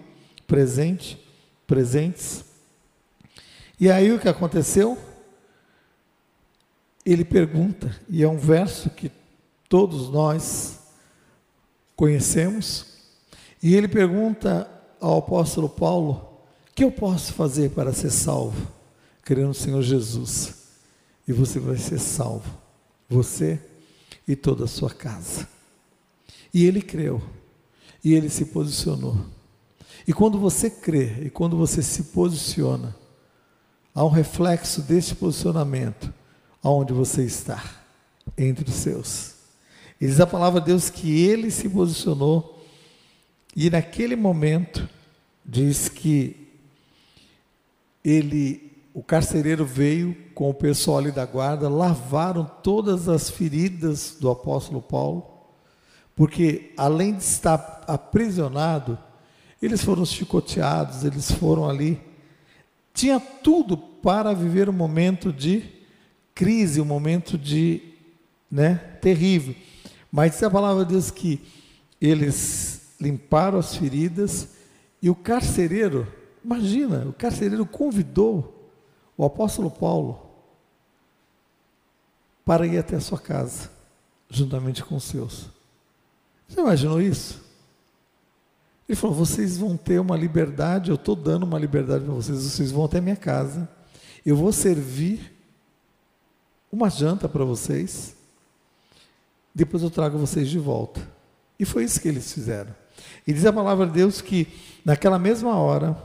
presente, 0.48 1.18
presentes. 1.68 2.44
E 3.80 3.90
aí 3.90 4.12
o 4.12 4.20
que 4.20 4.30
aconteceu? 4.30 4.98
Ele 7.06 7.24
pergunta, 7.24 7.96
e 8.10 8.24
é 8.24 8.28
um 8.28 8.38
verso 8.38 8.90
que 8.90 9.12
todos 9.70 10.10
nós 10.10 10.80
conhecemos, 11.96 12.96
e 13.62 13.76
ele 13.76 13.88
pergunta 13.88 14.70
ao 15.00 15.20
apóstolo 15.20 15.70
Paulo: 15.70 16.40
que 16.76 16.84
eu 16.84 16.92
posso 16.92 17.34
fazer 17.34 17.72
para 17.72 17.94
ser 17.94 18.10
salvo? 18.10 18.68
Crendo 19.24 19.48
no 19.48 19.54
Senhor 19.54 19.82
Jesus. 19.82 20.66
E 21.28 21.32
você 21.32 21.60
vai 21.60 21.78
ser 21.78 22.00
salvo. 22.00 22.65
Você 23.16 23.62
e 24.28 24.36
toda 24.36 24.66
a 24.66 24.68
sua 24.68 24.90
casa. 24.90 25.48
E 26.54 26.66
ele 26.66 26.82
creu. 26.82 27.22
E 28.04 28.14
ele 28.14 28.30
se 28.30 28.46
posicionou. 28.46 29.26
E 30.06 30.12
quando 30.12 30.38
você 30.38 30.70
crê 30.70 31.24
e 31.24 31.30
quando 31.30 31.58
você 31.58 31.82
se 31.82 32.04
posiciona, 32.04 32.96
há 33.94 34.04
um 34.04 34.10
reflexo 34.10 34.82
deste 34.82 35.16
posicionamento 35.16 36.14
aonde 36.62 36.92
você 36.92 37.24
está, 37.24 37.64
entre 38.38 38.70
os 38.70 38.76
seus. 38.76 39.36
E 40.00 40.06
diz 40.06 40.20
a 40.20 40.28
palavra 40.28 40.60
de 40.60 40.68
Deus 40.68 40.90
que 40.90 41.26
ele 41.26 41.50
se 41.50 41.70
posicionou 41.70 42.62
e 43.56 43.70
naquele 43.70 44.16
momento 44.16 44.88
diz 45.46 45.88
que 45.88 46.36
ele, 48.04 48.74
o 48.94 49.02
carcereiro 49.02 49.66
veio 49.66 50.25
com 50.36 50.50
o 50.50 50.54
pessoal 50.54 51.00
ali 51.00 51.12
da 51.12 51.26
guarda, 51.26 51.68
lavaram 51.68 52.46
todas 52.62 53.10
as 53.10 53.30
feridas 53.30 54.18
do 54.20 54.30
apóstolo 54.30 54.82
Paulo, 54.82 55.26
porque 56.16 56.74
além 56.78 57.16
de 57.16 57.24
estar 57.24 57.84
aprisionado, 57.88 59.00
eles 59.60 59.84
foram 59.84 60.06
chicoteados, 60.06 61.04
eles 61.04 61.32
foram 61.32 61.68
ali. 61.68 62.00
Tinha 62.94 63.20
tudo 63.20 63.76
para 63.76 64.34
viver 64.34 64.70
um 64.70 64.74
momento 64.74 65.34
de 65.34 65.64
crise, 66.36 66.80
um 66.80 66.86
momento 66.86 67.38
de, 67.38 67.82
né, 68.52 68.76
terrível. 69.02 69.56
Mas 70.12 70.34
diz 70.34 70.44
a 70.44 70.52
palavra 70.52 70.86
Deus 70.86 71.10
que 71.10 71.42
eles 72.00 72.94
limparam 73.02 73.58
as 73.58 73.76
feridas 73.76 74.50
e 75.02 75.10
o 75.10 75.16
carcereiro 75.16 76.08
Imagina, 76.46 77.08
o 77.08 77.14
carcereiro 77.14 77.66
convidou 77.66 78.70
o 79.18 79.26
apóstolo 79.26 79.72
Paulo 79.72 80.25
para 82.46 82.68
ir 82.68 82.78
até 82.78 82.96
a 82.96 83.02
sua 83.02 83.20
casa, 83.20 83.72
juntamente 84.30 84.84
com 84.84 84.96
os 84.96 85.04
seus. 85.04 85.50
Você 86.48 86.62
imaginou 86.62 87.02
isso? 87.02 87.44
Ele 88.88 88.96
falou: 88.96 89.16
vocês 89.16 89.58
vão 89.58 89.76
ter 89.76 90.00
uma 90.00 90.16
liberdade, 90.16 90.92
eu 90.92 90.96
estou 90.96 91.16
dando 91.16 91.44
uma 91.44 91.58
liberdade 91.58 92.06
para 92.06 92.14
vocês, 92.14 92.38
vocês 92.38 92.72
vão 92.72 92.86
até 92.86 93.02
minha 93.02 93.16
casa, 93.16 93.68
eu 94.24 94.36
vou 94.36 94.52
servir 94.52 95.34
uma 96.72 96.90
janta 96.90 97.28
para 97.28 97.44
vocês, 97.44 98.16
depois 99.54 99.82
eu 99.82 99.90
trago 99.90 100.18
vocês 100.18 100.48
de 100.48 100.60
volta. 100.60 101.02
E 101.58 101.66
foi 101.66 101.84
isso 101.84 102.00
que 102.00 102.08
eles 102.08 102.32
fizeram. 102.32 102.76
E 103.26 103.34
diz 103.34 103.46
a 103.46 103.54
palavra 103.54 103.88
de 103.88 103.94
Deus 103.94 104.22
que 104.22 104.48
naquela 104.84 105.18
mesma 105.18 105.56
hora, 105.56 105.98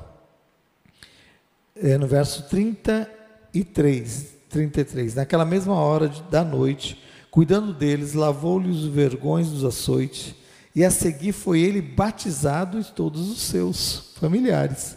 é, 1.75 1.99
no 1.99 2.07
verso 2.07 2.49
33, 2.49 4.40
33. 4.51 5.15
Naquela 5.15 5.45
mesma 5.45 5.75
hora 5.75 6.09
da 6.31 6.45
noite, 6.45 7.03
cuidando 7.31 7.73
deles, 7.73 8.13
lavou-lhes 8.13 8.77
os 8.77 8.87
vergões 8.87 9.49
dos 9.49 9.65
açoites 9.65 10.35
e 10.75 10.85
a 10.85 10.91
seguir 10.91 11.33
foi 11.33 11.61
ele 11.61 11.81
batizado 11.81 12.79
e 12.79 12.85
todos 12.85 13.31
os 13.31 13.41
seus 13.41 14.13
familiares. 14.21 14.97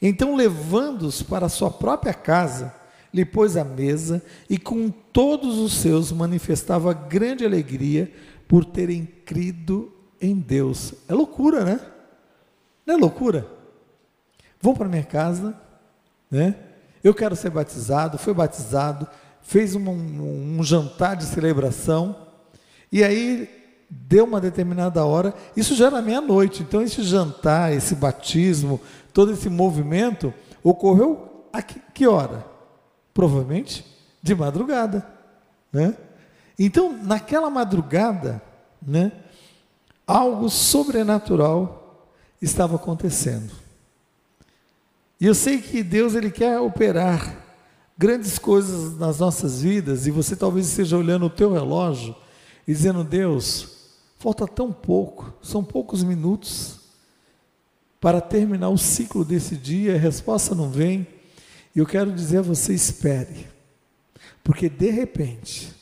Então, 0.00 0.34
levando-os 0.34 1.22
para 1.22 1.48
sua 1.48 1.70
própria 1.70 2.12
casa, 2.12 2.74
lhe 3.14 3.24
pôs 3.24 3.56
à 3.56 3.64
mesa 3.64 4.22
e 4.50 4.58
com 4.58 4.90
todos 4.90 5.58
os 5.58 5.74
seus 5.74 6.10
manifestava 6.10 6.92
grande 6.92 7.44
alegria 7.44 8.12
por 8.48 8.64
terem 8.64 9.06
crido 9.24 9.92
em 10.20 10.34
Deus. 10.34 10.94
É 11.08 11.14
loucura, 11.14 11.64
né? 11.64 11.80
Não 12.84 12.94
é 12.94 12.98
loucura? 12.98 13.46
Vão 14.60 14.74
para 14.74 14.88
minha 14.88 15.04
casa, 15.04 15.56
né? 16.30 16.56
Eu 17.02 17.14
quero 17.14 17.34
ser 17.34 17.50
batizado, 17.50 18.18
foi 18.18 18.32
batizado, 18.32 19.06
fez 19.42 19.74
um, 19.74 19.88
um, 19.88 20.58
um 20.58 20.62
jantar 20.62 21.16
de 21.16 21.24
celebração, 21.24 22.16
e 22.90 23.02
aí 23.02 23.48
deu 23.90 24.24
uma 24.24 24.40
determinada 24.40 25.04
hora, 25.04 25.34
isso 25.56 25.74
já 25.74 25.86
era 25.86 26.00
meia-noite, 26.00 26.62
então 26.62 26.80
esse 26.80 27.02
jantar, 27.02 27.72
esse 27.72 27.94
batismo, 27.94 28.80
todo 29.12 29.32
esse 29.32 29.50
movimento 29.50 30.32
ocorreu 30.62 31.46
a 31.52 31.60
que, 31.60 31.80
que 31.92 32.06
hora? 32.06 32.46
Provavelmente 33.12 33.84
de 34.22 34.34
madrugada, 34.34 35.06
né? 35.72 35.96
Então, 36.58 36.92
naquela 37.02 37.50
madrugada, 37.50 38.40
né, 38.80 39.10
algo 40.06 40.48
sobrenatural 40.48 42.08
estava 42.40 42.76
acontecendo. 42.76 43.52
E 45.22 45.26
eu 45.26 45.36
sei 45.36 45.62
que 45.62 45.84
Deus 45.84 46.16
ele 46.16 46.32
quer 46.32 46.58
operar 46.58 47.46
grandes 47.96 48.40
coisas 48.40 48.98
nas 48.98 49.20
nossas 49.20 49.62
vidas 49.62 50.08
e 50.08 50.10
você 50.10 50.34
talvez 50.34 50.66
esteja 50.66 50.98
olhando 50.98 51.26
o 51.26 51.30
teu 51.30 51.52
relógio 51.52 52.12
e 52.66 52.72
dizendo: 52.72 53.04
"Deus, 53.04 53.68
falta 54.18 54.48
tão 54.48 54.72
pouco, 54.72 55.32
são 55.40 55.62
poucos 55.62 56.02
minutos 56.02 56.80
para 58.00 58.20
terminar 58.20 58.70
o 58.70 58.76
ciclo 58.76 59.24
desse 59.24 59.54
dia, 59.54 59.94
a 59.94 59.96
resposta 59.96 60.56
não 60.56 60.68
vem". 60.68 61.06
E 61.72 61.78
eu 61.78 61.86
quero 61.86 62.10
dizer 62.10 62.38
a 62.38 62.42
você: 62.42 62.74
espere. 62.74 63.46
Porque 64.42 64.68
de 64.68 64.90
repente 64.90 65.72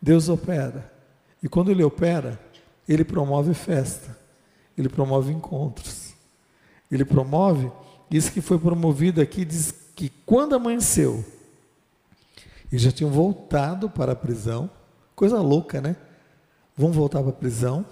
Deus 0.00 0.30
opera. 0.30 0.90
E 1.42 1.50
quando 1.50 1.70
ele 1.70 1.84
opera, 1.84 2.40
ele 2.88 3.04
promove 3.04 3.52
festa. 3.52 4.18
Ele 4.74 4.88
promove 4.88 5.34
encontros. 5.34 6.14
Ele 6.90 7.04
promove 7.04 7.70
isso 8.16 8.30
que 8.30 8.40
foi 8.40 8.58
promovido 8.58 9.20
aqui 9.20 9.44
diz 9.44 9.74
que 9.96 10.08
quando 10.24 10.54
amanheceu, 10.54 11.24
eles 12.70 12.82
já 12.82 12.92
tinham 12.92 13.10
voltado 13.10 13.90
para 13.90 14.12
a 14.12 14.16
prisão, 14.16 14.70
coisa 15.16 15.40
louca, 15.40 15.80
né? 15.80 15.96
Vão 16.76 16.92
voltar 16.92 17.20
para 17.20 17.30
a 17.30 17.34
prisão, 17.34 17.84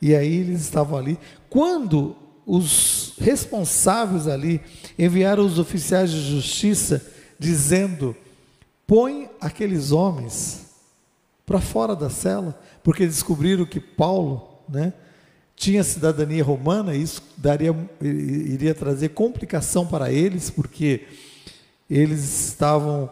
e 0.00 0.14
aí 0.14 0.32
eles 0.32 0.60
estavam 0.60 0.96
ali. 0.96 1.18
Quando 1.50 2.14
os 2.46 3.14
responsáveis 3.18 4.28
ali 4.28 4.60
enviaram 4.96 5.44
os 5.44 5.58
oficiais 5.58 6.10
de 6.10 6.20
justiça 6.20 7.04
dizendo: 7.36 8.14
põe 8.86 9.28
aqueles 9.40 9.90
homens 9.90 10.66
para 11.44 11.60
fora 11.60 11.96
da 11.96 12.08
cela, 12.08 12.56
porque 12.82 13.06
descobriram 13.06 13.66
que 13.66 13.80
Paulo, 13.80 14.60
né, 14.68 14.92
tinha 15.56 15.84
cidadania 15.84 16.42
romana, 16.42 16.94
isso 16.94 17.22
daria, 17.36 17.74
iria 18.00 18.74
trazer 18.74 19.10
complicação 19.10 19.86
para 19.86 20.12
eles, 20.12 20.50
porque 20.50 21.06
eles 21.88 22.48
estavam 22.48 23.10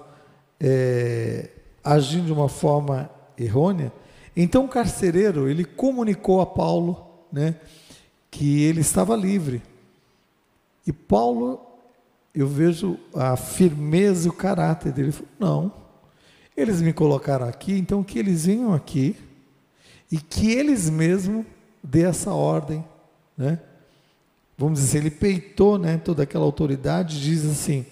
é, 0.61 1.49
agindo 1.83 2.27
de 2.27 2.33
uma 2.33 2.49
forma 2.49 3.11
errônea. 3.39 3.93
Então 4.37 4.65
o 4.65 4.69
carcereiro 4.69 5.49
ele 5.49 5.65
comunicou 5.65 6.41
a 6.41 6.47
Paulo, 6.47 7.07
né, 7.33 7.55
que 8.31 8.63
ele 8.63 8.81
estava 8.81 9.15
livre. 9.15 9.63
E 10.87 10.93
Paulo, 10.93 11.61
eu 12.35 12.49
vejo 12.49 12.99
a 13.15 13.37
firmeza 13.37 14.27
e 14.27 14.31
o 14.31 14.35
caráter 14.35 14.93
dele. 14.93 15.09
Ele 15.09 15.13
falou, 15.13 15.31
não, 15.39 15.73
eles 16.57 16.83
me 16.83 16.93
colocaram 16.93 17.47
aqui, 17.47 17.79
então 17.79 18.03
que 18.03 18.19
eles 18.19 18.47
venham 18.47 18.75
aqui 18.75 19.17
e 20.11 20.19
que 20.19 20.51
eles 20.51 20.91
mesmos 20.91 21.47
dê 21.83 22.03
essa 22.03 22.33
ordem, 22.33 22.85
né? 23.37 23.59
Vamos 24.57 24.79
dizer, 24.79 24.99
ele 24.99 25.11
peitou, 25.11 25.79
né, 25.79 25.97
toda 25.97 26.23
aquela 26.23 26.45
autoridade, 26.45 27.21
diz 27.21 27.45
assim, 27.45 27.85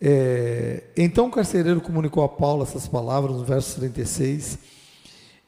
é, 0.00 0.84
então 0.96 1.26
o 1.26 1.30
carcereiro 1.30 1.80
comunicou 1.80 2.22
a 2.22 2.28
Paulo 2.28 2.62
essas 2.62 2.86
palavras 2.86 3.36
no 3.36 3.44
verso 3.44 3.78
36, 3.80 4.58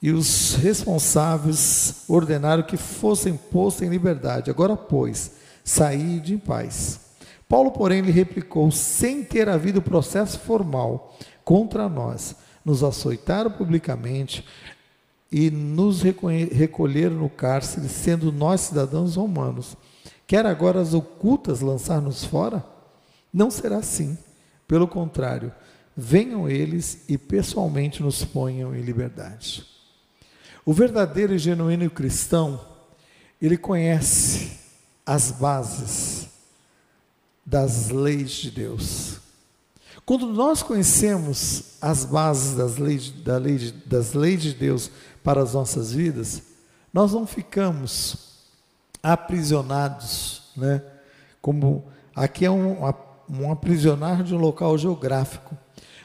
e 0.03 0.11
os 0.11 0.57
responsáveis 0.57 2.05
ordenaram 2.09 2.62
que 2.62 2.77
fossem 2.77 3.37
postos 3.37 3.87
em 3.87 3.90
liberdade. 3.90 4.51
Agora, 4.51 4.77
pois, 4.77 5.33
saí 5.64 6.21
de 6.21 6.35
em 6.35 6.38
paz. 6.38 7.01
Paulo, 7.49 7.71
porém, 7.71 8.03
lhe 8.03 8.11
replicou, 8.11 8.71
sem 8.71 9.23
ter 9.25 9.49
havido 9.49 9.81
processo 9.81 10.38
formal 10.40 11.16
contra 11.45 11.88
nós, 11.88 12.35
nos 12.64 12.83
açoitaram 12.83 13.51
publicamente, 13.51 14.45
e 15.31 15.51
nos 15.51 16.03
recolheram 16.03 17.17
no 17.17 17.29
cárcere, 17.29 17.89
sendo 17.89 18.31
nós 18.31 18.62
cidadãos 18.62 19.17
romanos. 19.17 19.77
Quer 20.27 20.47
agora 20.47 20.81
as 20.81 20.95
ocultas 20.95 21.61
lançar-nos 21.61 22.25
fora? 22.25 22.65
Não 23.33 23.51
será 23.51 23.79
assim. 23.79 24.17
Pelo 24.67 24.89
contrário, 24.89 25.53
venham 25.97 26.49
eles 26.49 27.05
e 27.09 27.17
pessoalmente 27.17 28.03
nos 28.03 28.25
ponham 28.25 28.75
em 28.75 28.83
liberdade. 28.83 29.65
O 30.65 30.73
verdadeiro 30.73 31.35
e 31.35 31.39
genuíno 31.39 31.89
cristão, 31.89 32.61
ele 33.41 33.57
conhece 33.57 34.59
as 35.05 35.31
bases 35.31 36.29
das 37.45 37.91
leis 37.91 38.31
de 38.33 38.51
Deus. 38.51 39.21
Quando 40.05 40.27
nós 40.27 40.62
conhecemos 40.62 41.75
as 41.81 42.05
bases 42.05 42.57
das 42.57 42.77
leis, 42.77 43.11
da 43.11 43.39
lei, 43.39 43.73
das 43.87 44.12
leis 44.12 44.43
de 44.43 44.55
Deus 44.55 44.91
para 45.27 45.43
as 45.43 45.55
nossas 45.55 45.93
vidas, 45.93 46.41
nós 46.93 47.12
não 47.12 47.27
ficamos 47.27 48.45
aprisionados, 49.03 50.53
né? 50.57 50.81
Como 51.43 51.85
aqui 52.15 52.45
é 52.45 52.51
um, 52.51 52.77
um 53.29 53.51
aprisionar 53.51 54.23
de 54.23 54.37
um 54.37 54.39
local 54.39 54.79
geográfico, 54.79 55.59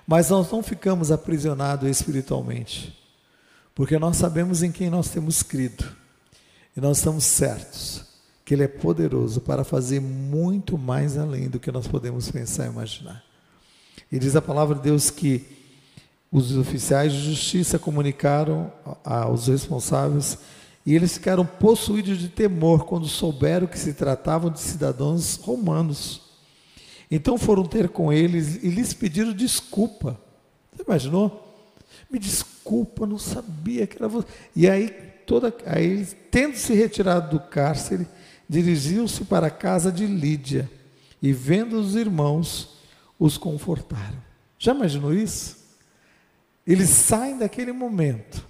mas 0.08 0.32
nós 0.32 0.50
não 0.50 0.64
ficamos 0.64 1.12
aprisionados 1.12 1.88
espiritualmente, 1.88 3.00
porque 3.76 4.00
nós 4.00 4.18
sabemos 4.18 4.64
em 4.64 4.72
quem 4.72 4.90
nós 4.90 5.10
temos 5.10 5.44
crido 5.44 5.86
e 6.76 6.82
nós 6.82 6.98
estamos 6.98 7.24
certos 7.24 8.04
que 8.44 8.56
Ele 8.56 8.64
é 8.64 8.68
poderoso 8.68 9.40
para 9.40 9.64
fazer 9.64 10.00
muito 10.00 10.80
mais 10.80 11.16
além 11.16 11.48
do 11.48 11.60
que 11.60 11.72
nós 11.72 11.88
podemos 11.88 12.32
pensar 12.32 12.66
e 12.66 12.70
imaginar. 12.70 13.24
E 14.12 14.18
diz 14.18 14.36
a 14.36 14.42
palavra 14.42 14.76
de 14.78 14.82
Deus 14.82 15.12
que 15.12 15.61
os 16.32 16.56
oficiais 16.58 17.12
de 17.12 17.20
justiça 17.20 17.78
comunicaram 17.78 18.72
aos 19.04 19.48
responsáveis 19.48 20.38
e 20.86 20.96
eles 20.96 21.14
ficaram 21.14 21.46
possuídos 21.46 22.18
de 22.18 22.30
temor 22.30 22.86
quando 22.86 23.08
souberam 23.08 23.68
que 23.68 23.78
se 23.78 23.94
tratavam 23.94 24.50
de 24.50 24.60
cidadãos 24.60 25.36
romanos. 25.36 26.22
Então 27.10 27.38
foram 27.38 27.66
ter 27.66 27.90
com 27.90 28.12
eles 28.14 28.64
e 28.64 28.70
lhes 28.70 28.94
pediram 28.94 29.34
desculpa. 29.34 30.20
Você 30.74 30.84
imaginou? 30.84 31.50
Me 32.10 32.18
desculpa, 32.18 33.06
não 33.06 33.20
sabia 33.20 33.86
que 33.86 33.98
era 33.98 34.08
você. 34.08 34.28
E 34.56 34.70
aí, 34.70 34.90
toda, 35.28 35.54
aí 35.66 36.08
tendo 36.32 36.56
se 36.56 36.74
retirado 36.74 37.38
do 37.38 37.40
cárcere, 37.40 38.08
dirigiu-se 38.48 39.26
para 39.26 39.48
a 39.48 39.52
casa 39.52 39.92
de 39.92 40.06
Lídia 40.08 40.70
e, 41.22 41.32
vendo 41.34 41.78
os 41.80 41.96
irmãos, 41.96 42.78
os 43.20 43.38
confortaram. 43.38 44.18
Já 44.58 44.74
imaginou 44.74 45.14
isso? 45.14 45.61
Eles 46.66 46.90
saem 46.90 47.38
daquele 47.38 47.72
momento, 47.72 48.46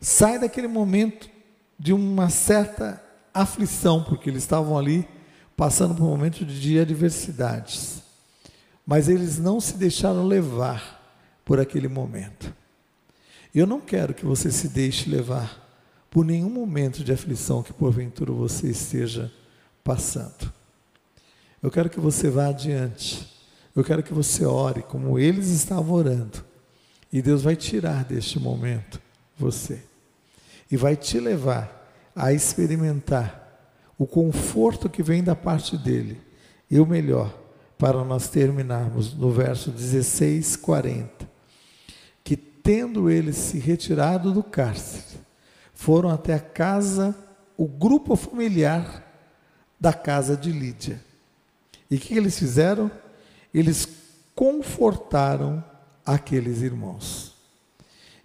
saem 0.00 0.40
daquele 0.40 0.68
momento 0.68 1.30
de 1.78 1.92
uma 1.92 2.28
certa 2.28 3.02
aflição, 3.32 4.02
porque 4.02 4.28
eles 4.28 4.42
estavam 4.42 4.76
ali 4.76 5.08
passando 5.56 5.94
por 5.94 6.04
um 6.04 6.10
momento 6.10 6.44
de 6.44 6.78
adversidades. 6.78 8.02
Mas 8.84 9.08
eles 9.08 9.38
não 9.38 9.60
se 9.60 9.76
deixaram 9.76 10.26
levar 10.26 10.98
por 11.44 11.60
aquele 11.60 11.88
momento. 11.88 12.52
Eu 13.54 13.66
não 13.66 13.80
quero 13.80 14.14
que 14.14 14.24
você 14.24 14.50
se 14.50 14.68
deixe 14.68 15.08
levar 15.08 15.66
por 16.10 16.24
nenhum 16.24 16.50
momento 16.50 17.04
de 17.04 17.12
aflição 17.12 17.62
que 17.62 17.72
porventura 17.72 18.32
você 18.32 18.68
esteja 18.68 19.32
passando. 19.84 20.52
Eu 21.62 21.70
quero 21.70 21.90
que 21.90 22.00
você 22.00 22.30
vá 22.30 22.48
adiante. 22.48 23.26
Eu 23.74 23.84
quero 23.84 24.02
que 24.02 24.12
você 24.12 24.44
ore 24.44 24.82
como 24.82 25.18
eles 25.18 25.48
estavam 25.48 25.94
orando. 25.94 26.47
E 27.12 27.22
Deus 27.22 27.42
vai 27.42 27.56
tirar 27.56 28.04
deste 28.04 28.38
momento 28.38 29.00
você. 29.36 29.82
E 30.70 30.76
vai 30.76 30.96
te 30.96 31.18
levar 31.18 31.74
a 32.14 32.32
experimentar 32.32 33.46
o 33.96 34.06
conforto 34.06 34.88
que 34.88 35.02
vem 35.02 35.22
da 35.22 35.34
parte 35.34 35.76
dele. 35.76 36.20
E 36.70 36.78
o 36.78 36.86
melhor, 36.86 37.36
para 37.78 38.04
nós 38.04 38.28
terminarmos 38.28 39.14
no 39.14 39.30
verso 39.30 39.70
16, 39.70 40.56
40. 40.56 41.28
Que 42.22 42.36
tendo 42.36 43.08
ele 43.08 43.32
se 43.32 43.58
retirado 43.58 44.32
do 44.32 44.42
cárcere, 44.42 45.20
foram 45.72 46.10
até 46.10 46.34
a 46.34 46.40
casa, 46.40 47.14
o 47.56 47.66
grupo 47.66 48.14
familiar 48.16 49.04
da 49.80 49.92
casa 49.92 50.36
de 50.36 50.52
Lídia. 50.52 51.00
E 51.90 51.96
o 51.96 51.98
que 51.98 52.14
eles 52.14 52.38
fizeram? 52.38 52.90
Eles 53.54 53.88
confortaram 54.34 55.64
aqueles 56.08 56.62
irmãos. 56.62 57.34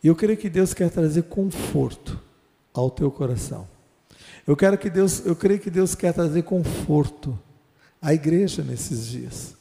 E 0.01 0.07
eu 0.07 0.15
creio 0.15 0.37
que 0.37 0.49
Deus 0.49 0.73
quer 0.73 0.89
trazer 0.89 1.23
conforto 1.23 2.17
ao 2.73 2.89
teu 2.89 3.11
coração. 3.11 3.67
Eu 4.47 4.55
quero 4.55 4.77
que 4.77 4.89
Deus, 4.89 5.25
eu 5.25 5.35
creio 5.35 5.59
que 5.59 5.69
Deus 5.69 5.93
quer 5.93 6.13
trazer 6.13 6.43
conforto 6.43 7.37
à 8.01 8.13
igreja 8.13 8.63
nesses 8.63 9.07
dias. 9.07 9.55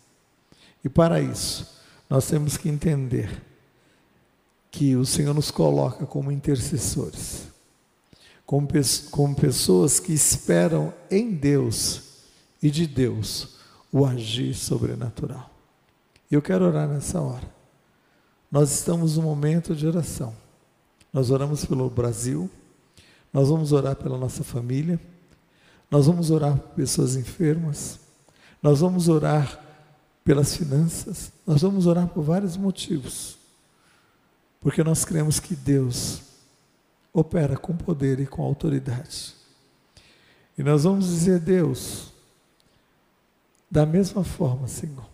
E 0.85 0.89
para 0.89 1.21
isso, 1.21 1.81
nós 2.09 2.29
temos 2.29 2.57
que 2.57 2.69
entender 2.69 3.43
que 4.71 4.95
o 4.95 5.05
Senhor 5.05 5.35
nos 5.35 5.51
coloca 5.51 6.07
como 6.07 6.31
intercessores, 6.31 7.49
como, 8.47 8.69
como 9.11 9.35
pessoas 9.35 9.99
que 9.99 10.13
esperam 10.13 10.95
em 11.11 11.33
Deus 11.33 12.03
e 12.63 12.71
de 12.71 12.87
Deus 12.87 13.57
o 13.91 14.07
agir 14.07 14.55
sobrenatural. 14.55 15.51
Eu 16.31 16.41
quero 16.41 16.65
orar 16.65 16.89
nessa 16.89 17.21
hora. 17.21 17.62
Nós 18.53 18.71
estamos 18.71 19.17
num 19.17 19.23
momento 19.23 19.75
de 19.75 19.87
oração. 19.87 20.37
Nós 21.11 21.31
oramos 21.31 21.65
pelo 21.65 21.89
Brasil, 21.89 22.51
nós 23.33 23.49
vamos 23.49 23.73
orar 23.73 23.97
pela 23.97 24.19
nossa 24.19 24.45
família, 24.45 25.01
nós 25.91 26.05
vamos 26.05 26.31
orar 26.31 26.59
por 26.59 26.75
pessoas 26.75 27.17
enfermas, 27.17 27.99
nós 28.63 28.81
vamos 28.81 29.09
orar 29.09 29.59
pelas 30.23 30.55
finanças, 30.55 31.33
nós 31.47 31.63
vamos 31.63 31.87
orar 31.87 32.09
por 32.09 32.23
vários 32.23 32.55
motivos. 32.59 33.39
Porque 34.61 34.85
nós 34.85 35.03
cremos 35.03 35.41
que 35.41 35.57
Deus 35.57 36.21
opera 37.11 37.57
com 37.57 37.75
poder 37.75 38.21
e 38.21 38.27
com 38.27 38.43
autoridade. 38.43 39.35
E 40.59 40.63
nós 40.63 40.85
vamos 40.85 41.07
dizer, 41.07 41.41
Deus, 41.41 42.13
da 43.71 43.87
mesma 43.87 44.23
forma, 44.23 44.69
Senhor, 44.69 45.09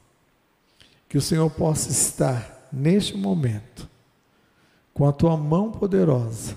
que 1.09 1.17
o 1.17 1.23
Senhor 1.23 1.49
possa 1.51 1.91
estar 1.93 2.58
neste 2.73 3.17
momento 3.17 3.89
com 4.93 5.07
a 5.09 5.13
tua 5.13 5.37
mão 5.37 5.71
poderosa 5.71 6.57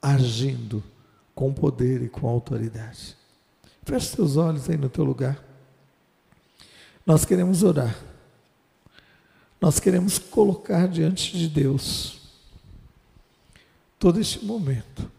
agindo 0.00 0.82
com 1.34 1.52
poder 1.52 2.02
e 2.02 2.08
com 2.08 2.28
autoridade. 2.28 3.16
Feche 3.84 4.08
seus 4.08 4.36
olhos 4.36 4.68
aí 4.68 4.76
no 4.76 4.88
teu 4.88 5.02
lugar. 5.02 5.42
Nós 7.06 7.24
queremos 7.24 7.62
orar. 7.62 7.98
Nós 9.60 9.80
queremos 9.80 10.18
colocar 10.18 10.86
diante 10.86 11.36
de 11.36 11.48
Deus 11.48 12.20
todo 13.98 14.20
este 14.20 14.44
momento. 14.44 15.10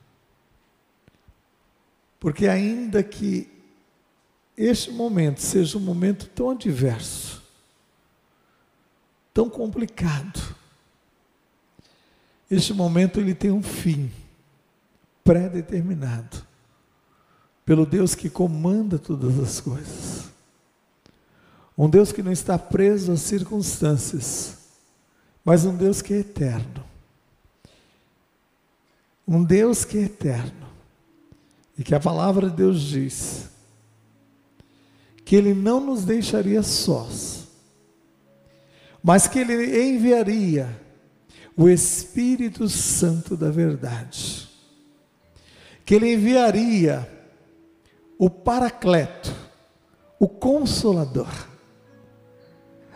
Porque 2.20 2.48
ainda 2.48 3.04
que 3.04 3.50
este 4.56 4.92
momento 4.92 5.42
seja 5.42 5.78
um 5.78 5.82
momento 5.82 6.28
tão 6.30 6.52
adverso, 6.52 7.44
tão 9.36 9.50
complicado, 9.50 10.56
este 12.50 12.74
momento 12.74 13.20
ele 13.20 13.36
tem 13.36 13.52
um 13.52 13.62
fim 13.62 14.10
pré-determinado 15.26 16.42
pelo 17.66 17.86
Deus 17.86 18.16
que 18.16 18.30
comanda 18.30 18.98
todas 18.98 19.38
as 19.38 19.60
coisas. 19.60 20.30
Um 21.78 21.90
Deus 21.90 22.14
que 22.14 22.24
não 22.24 22.32
está 22.32 22.58
preso 22.58 23.12
às 23.12 23.20
circunstâncias, 23.20 24.58
mas 25.44 25.66
um 25.66 25.76
Deus 25.76 26.02
que 26.02 26.14
é 26.14 26.20
eterno. 26.20 26.86
Um 29.28 29.44
Deus 29.44 29.84
que 29.84 29.98
é 29.98 30.04
eterno. 30.04 30.66
E 31.78 31.84
que 31.84 31.94
a 31.94 32.00
palavra 32.00 32.50
de 32.50 32.56
Deus 32.56 32.80
diz 32.80 33.50
que 35.26 35.36
Ele 35.36 35.54
não 35.54 35.82
nos 35.82 36.06
deixaria 36.06 36.64
sós, 36.64 37.35
mas 39.06 39.28
que 39.28 39.40
Ele 39.40 39.94
enviaria 39.94 40.68
o 41.56 41.70
Espírito 41.70 42.68
Santo 42.68 43.38
da 43.38 43.50
verdade 43.50 44.46
que 45.86 45.94
ele 45.94 46.14
enviaria 46.14 47.08
o 48.18 48.30
Paracleto, 48.30 49.34
o 50.20 50.28
Consolador, 50.28 51.30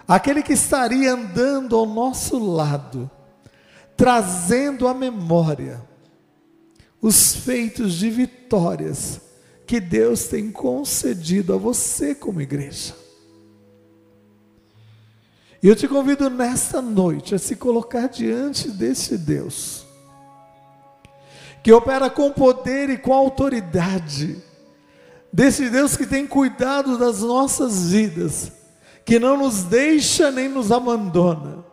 aquele 0.08 0.42
que 0.42 0.54
estaria 0.54 1.14
andando 1.14 1.76
ao 1.76 1.86
nosso 1.86 2.40
lado, 2.40 3.10
trazendo 3.96 4.88
à 4.88 4.94
memória 4.94 5.82
os 7.02 7.36
feitos 7.36 7.94
de 7.94 8.10
vitórias 8.10 9.22
que 9.68 9.80
Deus 9.80 10.28
tem 10.28 10.52
concedido 10.52 11.54
a 11.54 11.58
você 11.58 12.16
como 12.16 12.42
igreja. 12.42 12.96
E 15.62 15.68
eu 15.68 15.76
te 15.76 15.88
convido 15.88 16.30
nesta 16.30 16.82
noite 16.82 17.36
a 17.36 17.38
se 17.38 17.56
colocar 17.56 18.08
diante 18.08 18.70
desse 18.70 19.18
Deus 19.18 19.86
que 21.62 21.74
opera 21.74 22.10
com 22.10 22.32
poder 22.32 22.90
e 22.90 22.98
com 22.98 23.14
autoridade, 23.14 24.42
desse 25.32 25.70
Deus 25.70 25.98
que 25.98 26.08
tem 26.08 26.26
cuidado 26.26 26.98
das 26.98 27.20
nossas 27.20 27.92
vidas, 27.92 28.50
que 29.04 29.20
não 29.20 29.36
nos 29.38 29.64
deixa 29.64 30.32
nem 30.32 30.48
nos 30.48 30.72
abandona, 30.72 31.66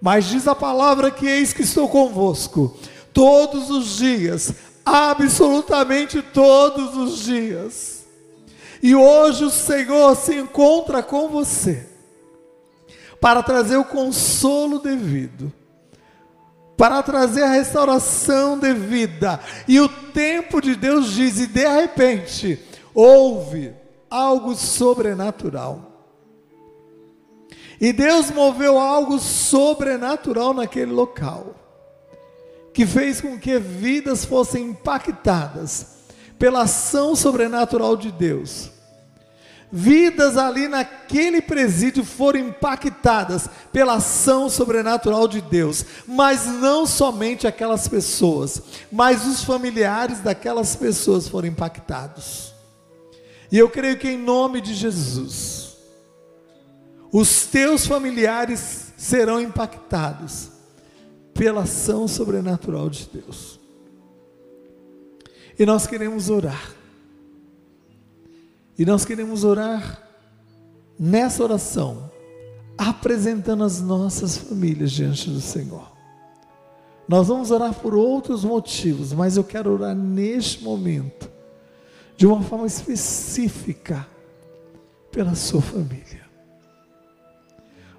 mas 0.00 0.24
diz 0.24 0.48
a 0.48 0.54
palavra 0.54 1.10
que 1.10 1.26
eis 1.26 1.52
que 1.52 1.62
estou 1.62 1.86
convosco 1.86 2.74
todos 3.12 3.68
os 3.68 3.98
dias, 3.98 4.54
absolutamente 4.84 6.22
todos 6.22 6.96
os 6.96 7.18
dias. 7.18 8.06
E 8.82 8.94
hoje 8.94 9.44
o 9.44 9.50
Senhor 9.50 10.16
se 10.16 10.34
encontra 10.34 11.02
com 11.02 11.28
você 11.28 11.95
para 13.20 13.42
trazer 13.42 13.76
o 13.76 13.84
consolo 13.84 14.78
devido 14.78 15.52
para 16.76 17.02
trazer 17.02 17.42
a 17.42 17.50
restauração 17.50 18.58
de 18.58 18.72
vida. 18.74 19.40
E 19.66 19.80
o 19.80 19.88
tempo 19.88 20.60
de 20.60 20.76
Deus 20.76 21.12
diz, 21.12 21.40
e 21.40 21.46
de 21.46 21.66
repente, 21.66 22.60
houve 22.94 23.72
algo 24.10 24.54
sobrenatural. 24.54 25.92
E 27.80 27.92
Deus 27.92 28.30
moveu 28.30 28.78
algo 28.78 29.18
sobrenatural 29.18 30.54
naquele 30.54 30.92
local, 30.92 31.54
que 32.72 32.86
fez 32.86 33.20
com 33.20 33.38
que 33.38 33.58
vidas 33.58 34.24
fossem 34.24 34.70
impactadas 34.70 35.96
pela 36.38 36.62
ação 36.62 37.16
sobrenatural 37.16 37.96
de 37.96 38.12
Deus 38.12 38.75
vidas 39.70 40.36
ali 40.36 40.68
naquele 40.68 41.42
presídio 41.42 42.04
foram 42.04 42.40
impactadas 42.40 43.48
pela 43.72 43.94
ação 43.94 44.48
sobrenatural 44.48 45.26
de 45.26 45.40
Deus, 45.40 45.84
mas 46.06 46.46
não 46.46 46.86
somente 46.86 47.46
aquelas 47.46 47.88
pessoas, 47.88 48.62
mas 48.90 49.26
os 49.26 49.42
familiares 49.42 50.20
daquelas 50.20 50.76
pessoas 50.76 51.28
foram 51.28 51.48
impactados. 51.48 52.54
E 53.50 53.58
eu 53.58 53.68
creio 53.68 53.98
que 53.98 54.08
em 54.08 54.18
nome 54.18 54.60
de 54.60 54.74
Jesus, 54.74 55.76
os 57.12 57.46
teus 57.46 57.86
familiares 57.86 58.92
serão 58.96 59.40
impactados 59.40 60.50
pela 61.34 61.62
ação 61.62 62.08
sobrenatural 62.08 62.88
de 62.88 63.08
Deus. 63.12 63.60
E 65.58 65.64
nós 65.64 65.86
queremos 65.86 66.28
orar 66.28 66.75
e 68.78 68.84
nós 68.84 69.04
queremos 69.04 69.44
orar 69.44 70.02
nessa 70.98 71.42
oração, 71.42 72.10
apresentando 72.76 73.64
as 73.64 73.80
nossas 73.80 74.36
famílias 74.36 74.92
diante 74.92 75.30
do 75.30 75.40
Senhor. 75.40 75.92
Nós 77.08 77.28
vamos 77.28 77.50
orar 77.50 77.72
por 77.72 77.94
outros 77.94 78.44
motivos, 78.44 79.12
mas 79.12 79.36
eu 79.36 79.44
quero 79.44 79.72
orar 79.72 79.94
neste 79.94 80.62
momento, 80.62 81.30
de 82.16 82.26
uma 82.26 82.42
forma 82.42 82.66
específica, 82.66 84.06
pela 85.10 85.34
sua 85.34 85.62
família. 85.62 86.26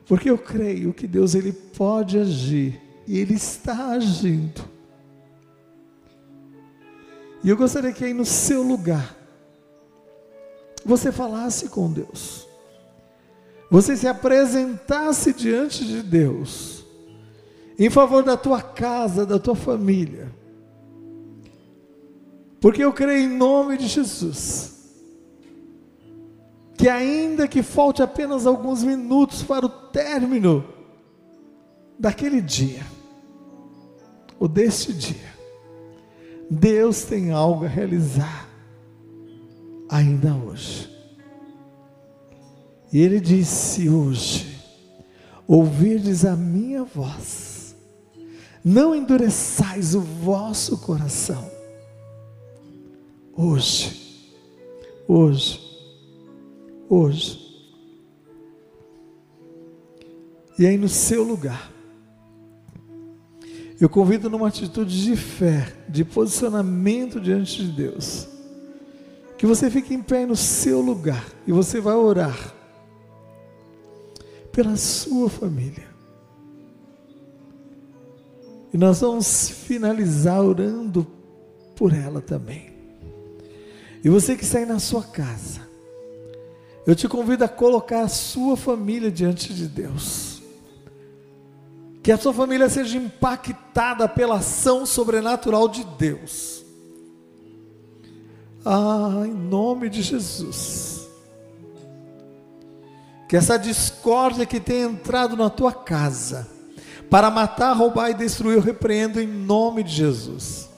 Porque 0.05 0.30
eu 0.30 0.38
creio 0.38 0.93
que 0.93 1.07
Deus 1.07 1.34
ele 1.34 1.51
pode 1.51 2.19
agir 2.19 2.80
e 3.07 3.17
ele 3.17 3.34
está 3.34 3.88
agindo. 3.88 4.61
E 7.43 7.49
eu 7.49 7.57
gostaria 7.57 7.91
que 7.91 8.05
aí 8.05 8.13
no 8.13 8.25
seu 8.25 8.61
lugar 8.61 9.16
você 10.88 11.11
falasse 11.11 11.67
com 11.67 11.91
Deus, 11.91 12.47
você 13.69 13.97
se 13.97 14.07
apresentasse 14.07 15.33
diante 15.33 15.85
de 15.85 16.01
Deus, 16.01 16.85
em 17.77 17.89
favor 17.89 18.23
da 18.23 18.38
tua 18.38 18.61
casa, 18.61 19.25
da 19.25 19.38
tua 19.38 19.55
família, 19.55 20.31
porque 22.61 22.81
eu 22.83 22.93
creio 22.93 23.29
em 23.29 23.38
nome 23.38 23.77
de 23.77 23.88
Jesus, 23.88 24.73
que 26.77 26.88
ainda 26.88 27.47
que 27.47 27.61
falte 27.61 28.01
apenas 28.01 28.47
alguns 28.47 28.81
minutos 28.81 29.43
para 29.43 29.65
o 29.65 29.69
término 29.69 30.63
daquele 31.99 32.39
dia, 32.39 32.83
ou 34.39 34.47
deste 34.47 34.93
dia, 34.93 35.35
Deus 36.49 37.03
tem 37.03 37.31
algo 37.31 37.65
a 37.65 37.67
realizar 37.67 38.46
ainda 39.89 40.33
hoje. 40.33 40.89
E 42.91 42.99
ele 42.99 43.19
disse 43.19 43.89
hoje: 43.89 44.57
Ouvirdes 45.47 46.25
a 46.25 46.35
minha 46.35 46.83
voz, 46.83 47.75
não 48.63 48.95
endureçais 48.95 49.95
o 49.95 50.01
vosso 50.01 50.77
coração. 50.79 51.49
Hoje, 53.35 54.25
hoje, 55.07 55.59
hoje. 56.89 57.47
E 60.57 60.65
aí 60.65 60.75
no 60.75 60.89
seu 60.89 61.23
lugar, 61.23 61.71
eu 63.79 63.88
convido 63.88 64.27
numa 64.27 64.47
atitude 64.47 65.03
de 65.03 65.15
fé, 65.15 65.71
de 65.88 66.03
posicionamento 66.03 67.21
diante 67.21 67.63
de 67.63 67.71
Deus, 67.71 68.27
que 69.38 69.45
você 69.45 69.69
fique 69.69 69.93
em 69.93 70.01
pé 70.01 70.25
no 70.25 70.35
seu 70.35 70.81
lugar 70.81 71.23
e 71.45 71.51
você 71.51 71.79
vai 71.79 71.95
orar 71.95 72.53
pela 74.51 74.75
sua 74.75 75.29
família. 75.29 75.88
E 78.73 78.77
nós 78.77 79.01
vamos 79.01 79.49
finalizar 79.49 80.41
orando 80.43 81.05
por 81.75 81.93
ela 81.93 82.19
também. 82.19 82.73
E 84.03 84.09
você 84.09 84.35
que 84.35 84.43
está 84.43 84.57
aí 84.57 84.65
na 84.65 84.79
sua 84.79 85.03
casa, 85.03 85.61
eu 86.85 86.95
te 86.95 87.07
convido 87.07 87.43
a 87.43 87.49
colocar 87.49 88.01
a 88.01 88.07
sua 88.07 88.57
família 88.57 89.11
diante 89.11 89.53
de 89.53 89.67
Deus. 89.67 90.41
Que 92.01 92.11
a 92.11 92.17
sua 92.17 92.33
família 92.33 92.69
seja 92.69 92.97
impactada 92.97 94.07
pela 94.07 94.38
ação 94.38 94.85
sobrenatural 94.85 95.67
de 95.67 95.83
Deus. 95.83 96.63
Ah, 98.66 99.24
em 99.26 99.34
nome 99.34 99.89
de 99.89 100.01
Jesus 100.01 100.97
que 103.28 103.36
essa 103.36 103.58
discórdia 103.58 104.45
que 104.45 104.60
tem 104.60 104.84
entrado 104.84 105.36
na 105.36 105.49
tua 105.49 105.74
casa, 105.74 106.47
para 107.10 107.30
matar, 107.30 107.74
roubar 107.74 108.10
e 108.10 108.14
destruir, 108.14 108.55
eu 108.55 108.62
repreendo 108.62 109.20
em 109.20 109.28
nome 109.28 109.84
de 109.84 109.91
Jesus. 109.91 110.70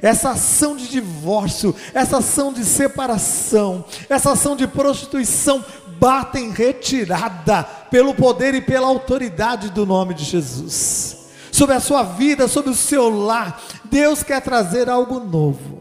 Essa 0.00 0.30
ação 0.30 0.76
de 0.76 0.86
divórcio, 0.86 1.74
essa 1.92 2.18
ação 2.18 2.52
de 2.52 2.64
separação, 2.64 3.84
essa 4.08 4.32
ação 4.32 4.54
de 4.54 4.66
prostituição, 4.66 5.64
bata 5.98 6.38
em 6.38 6.50
retirada 6.50 7.64
pelo 7.90 8.14
poder 8.14 8.54
e 8.54 8.60
pela 8.60 8.86
autoridade 8.86 9.70
do 9.70 9.84
nome 9.84 10.14
de 10.14 10.24
Jesus. 10.24 11.16
Sobre 11.50 11.74
a 11.74 11.80
sua 11.80 12.04
vida, 12.04 12.46
sobre 12.46 12.70
o 12.70 12.76
seu 12.76 13.08
lar, 13.08 13.60
Deus 13.84 14.22
quer 14.22 14.40
trazer 14.40 14.88
algo 14.88 15.18
novo. 15.18 15.77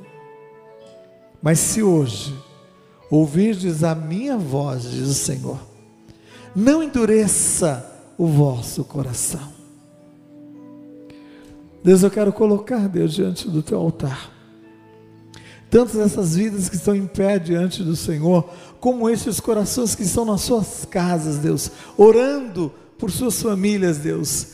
Mas 1.41 1.59
se 1.59 1.83
hoje 1.83 2.35
ouvirdes 3.09 3.83
a 3.83 3.95
minha 3.95 4.37
voz, 4.37 4.83
diz 4.83 5.07
o 5.07 5.13
Senhor, 5.13 5.59
não 6.55 6.81
endureça 6.81 7.85
o 8.17 8.27
vosso 8.27 8.83
coração. 8.83 9.55
Deus, 11.83 12.03
eu 12.03 12.11
quero 12.11 12.33
colocar, 12.33 12.87
Deus, 12.89 13.13
diante 13.13 13.47
do 13.47 13.61
teu 13.61 13.79
altar. 13.79 14.31
Tantas 15.69 15.97
essas 15.97 16.35
vidas 16.35 16.69
que 16.69 16.75
estão 16.75 16.95
em 16.95 17.05
pé 17.05 17.37
diante 17.37 17.83
do 17.83 17.95
Senhor, 17.95 18.49
como 18.79 19.09
esses 19.09 19.39
corações 19.39 19.95
que 19.95 20.03
estão 20.03 20.25
nas 20.25 20.41
suas 20.41 20.85
casas, 20.85 21.37
Deus, 21.37 21.71
orando 21.97 22.73
por 22.97 23.11
suas 23.11 23.41
famílias, 23.41 23.97
Deus. 23.97 24.47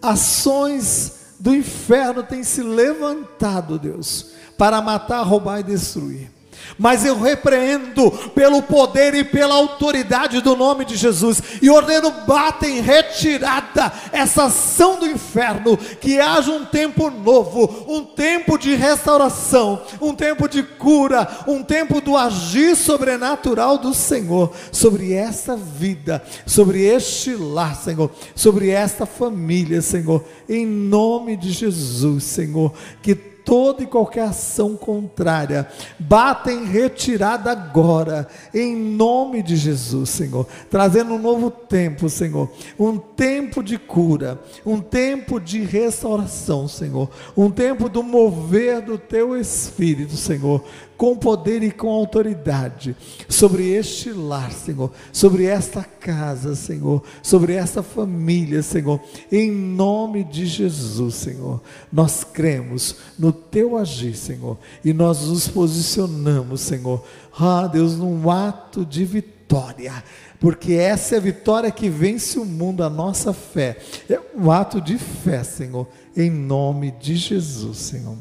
Ações 0.00 1.12
do 1.38 1.54
inferno 1.54 2.22
têm 2.22 2.42
se 2.42 2.62
levantado, 2.62 3.78
Deus, 3.78 4.32
para 4.60 4.82
matar, 4.82 5.22
roubar 5.22 5.60
e 5.60 5.62
destruir. 5.62 6.30
Mas 6.78 7.02
eu 7.02 7.18
repreendo 7.18 8.10
pelo 8.34 8.60
poder 8.62 9.14
e 9.14 9.24
pela 9.24 9.54
autoridade 9.54 10.42
do 10.42 10.54
nome 10.54 10.84
de 10.84 10.96
Jesus 10.96 11.42
e 11.62 11.70
ordeno 11.70 12.10
bata 12.26 12.68
em 12.68 12.82
retirada 12.82 13.90
essa 14.12 14.44
ação 14.44 14.98
do 14.98 15.06
inferno, 15.06 15.78
que 15.78 16.20
haja 16.20 16.50
um 16.50 16.66
tempo 16.66 17.08
novo, 17.08 17.86
um 17.88 18.04
tempo 18.04 18.58
de 18.58 18.74
restauração, 18.74 19.80
um 19.98 20.14
tempo 20.14 20.46
de 20.46 20.62
cura, 20.62 21.26
um 21.48 21.62
tempo 21.62 21.98
do 21.98 22.14
agir 22.14 22.76
sobrenatural 22.76 23.78
do 23.78 23.94
Senhor 23.94 24.52
sobre 24.70 25.14
essa 25.14 25.56
vida, 25.56 26.22
sobre 26.44 26.82
este 26.82 27.34
lar, 27.34 27.74
Senhor, 27.76 28.10
sobre 28.34 28.68
esta 28.68 29.06
família, 29.06 29.80
Senhor, 29.80 30.22
em 30.46 30.66
nome 30.66 31.34
de 31.34 31.50
Jesus, 31.50 32.24
Senhor, 32.24 32.74
que 33.00 33.29
toda 33.50 33.82
e 33.82 33.86
qualquer 33.86 34.28
ação 34.28 34.76
contrária. 34.76 35.66
Bata 35.98 36.52
em 36.52 36.66
retirada 36.66 37.50
agora, 37.50 38.28
em 38.54 38.76
nome 38.76 39.42
de 39.42 39.56
Jesus, 39.56 40.10
Senhor. 40.10 40.46
Trazendo 40.70 41.14
um 41.14 41.18
novo 41.18 41.50
tempo, 41.50 42.08
Senhor. 42.08 42.48
Um 42.78 42.96
tempo 42.96 43.60
de 43.60 43.76
cura, 43.76 44.40
um 44.64 44.80
tempo 44.80 45.40
de 45.40 45.64
restauração, 45.64 46.68
Senhor. 46.68 47.10
Um 47.36 47.50
tempo 47.50 47.88
do 47.88 48.04
mover 48.04 48.82
do 48.82 48.96
teu 48.96 49.36
espírito, 49.36 50.16
Senhor 50.16 50.62
com 51.00 51.16
poder 51.16 51.62
e 51.62 51.70
com 51.70 51.88
autoridade 51.88 52.94
sobre 53.26 53.70
este 53.70 54.12
lar, 54.12 54.52
Senhor, 54.52 54.92
sobre 55.10 55.46
esta 55.46 55.82
casa, 55.82 56.54
Senhor, 56.54 57.02
sobre 57.22 57.54
esta 57.54 57.82
família, 57.82 58.62
Senhor, 58.62 59.00
em 59.32 59.50
nome 59.50 60.22
de 60.22 60.44
Jesus, 60.44 61.14
Senhor. 61.14 61.62
Nós 61.90 62.22
cremos 62.22 62.96
no 63.18 63.32
teu 63.32 63.78
agir, 63.78 64.14
Senhor, 64.14 64.58
e 64.84 64.92
nós 64.92 65.22
nos 65.22 65.48
posicionamos, 65.48 66.60
Senhor, 66.60 67.02
ah, 67.32 67.66
Deus, 67.66 67.96
num 67.96 68.30
ato 68.30 68.84
de 68.84 69.02
vitória 69.06 70.04
porque 70.38 70.74
essa 70.74 71.16
é 71.16 71.18
a 71.18 71.20
vitória 71.20 71.70
que 71.70 71.90
vence 71.90 72.38
o 72.38 72.46
mundo, 72.46 72.82
a 72.82 72.88
nossa 72.88 73.32
fé. 73.32 73.76
É 74.08 74.18
um 74.34 74.50
ato 74.50 74.80
de 74.80 74.96
fé, 74.96 75.42
Senhor, 75.44 75.86
em 76.16 76.30
nome 76.30 76.92
de 76.92 77.16
Jesus, 77.16 77.76
Senhor. 77.76 78.16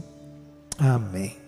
Amém. 0.78 1.39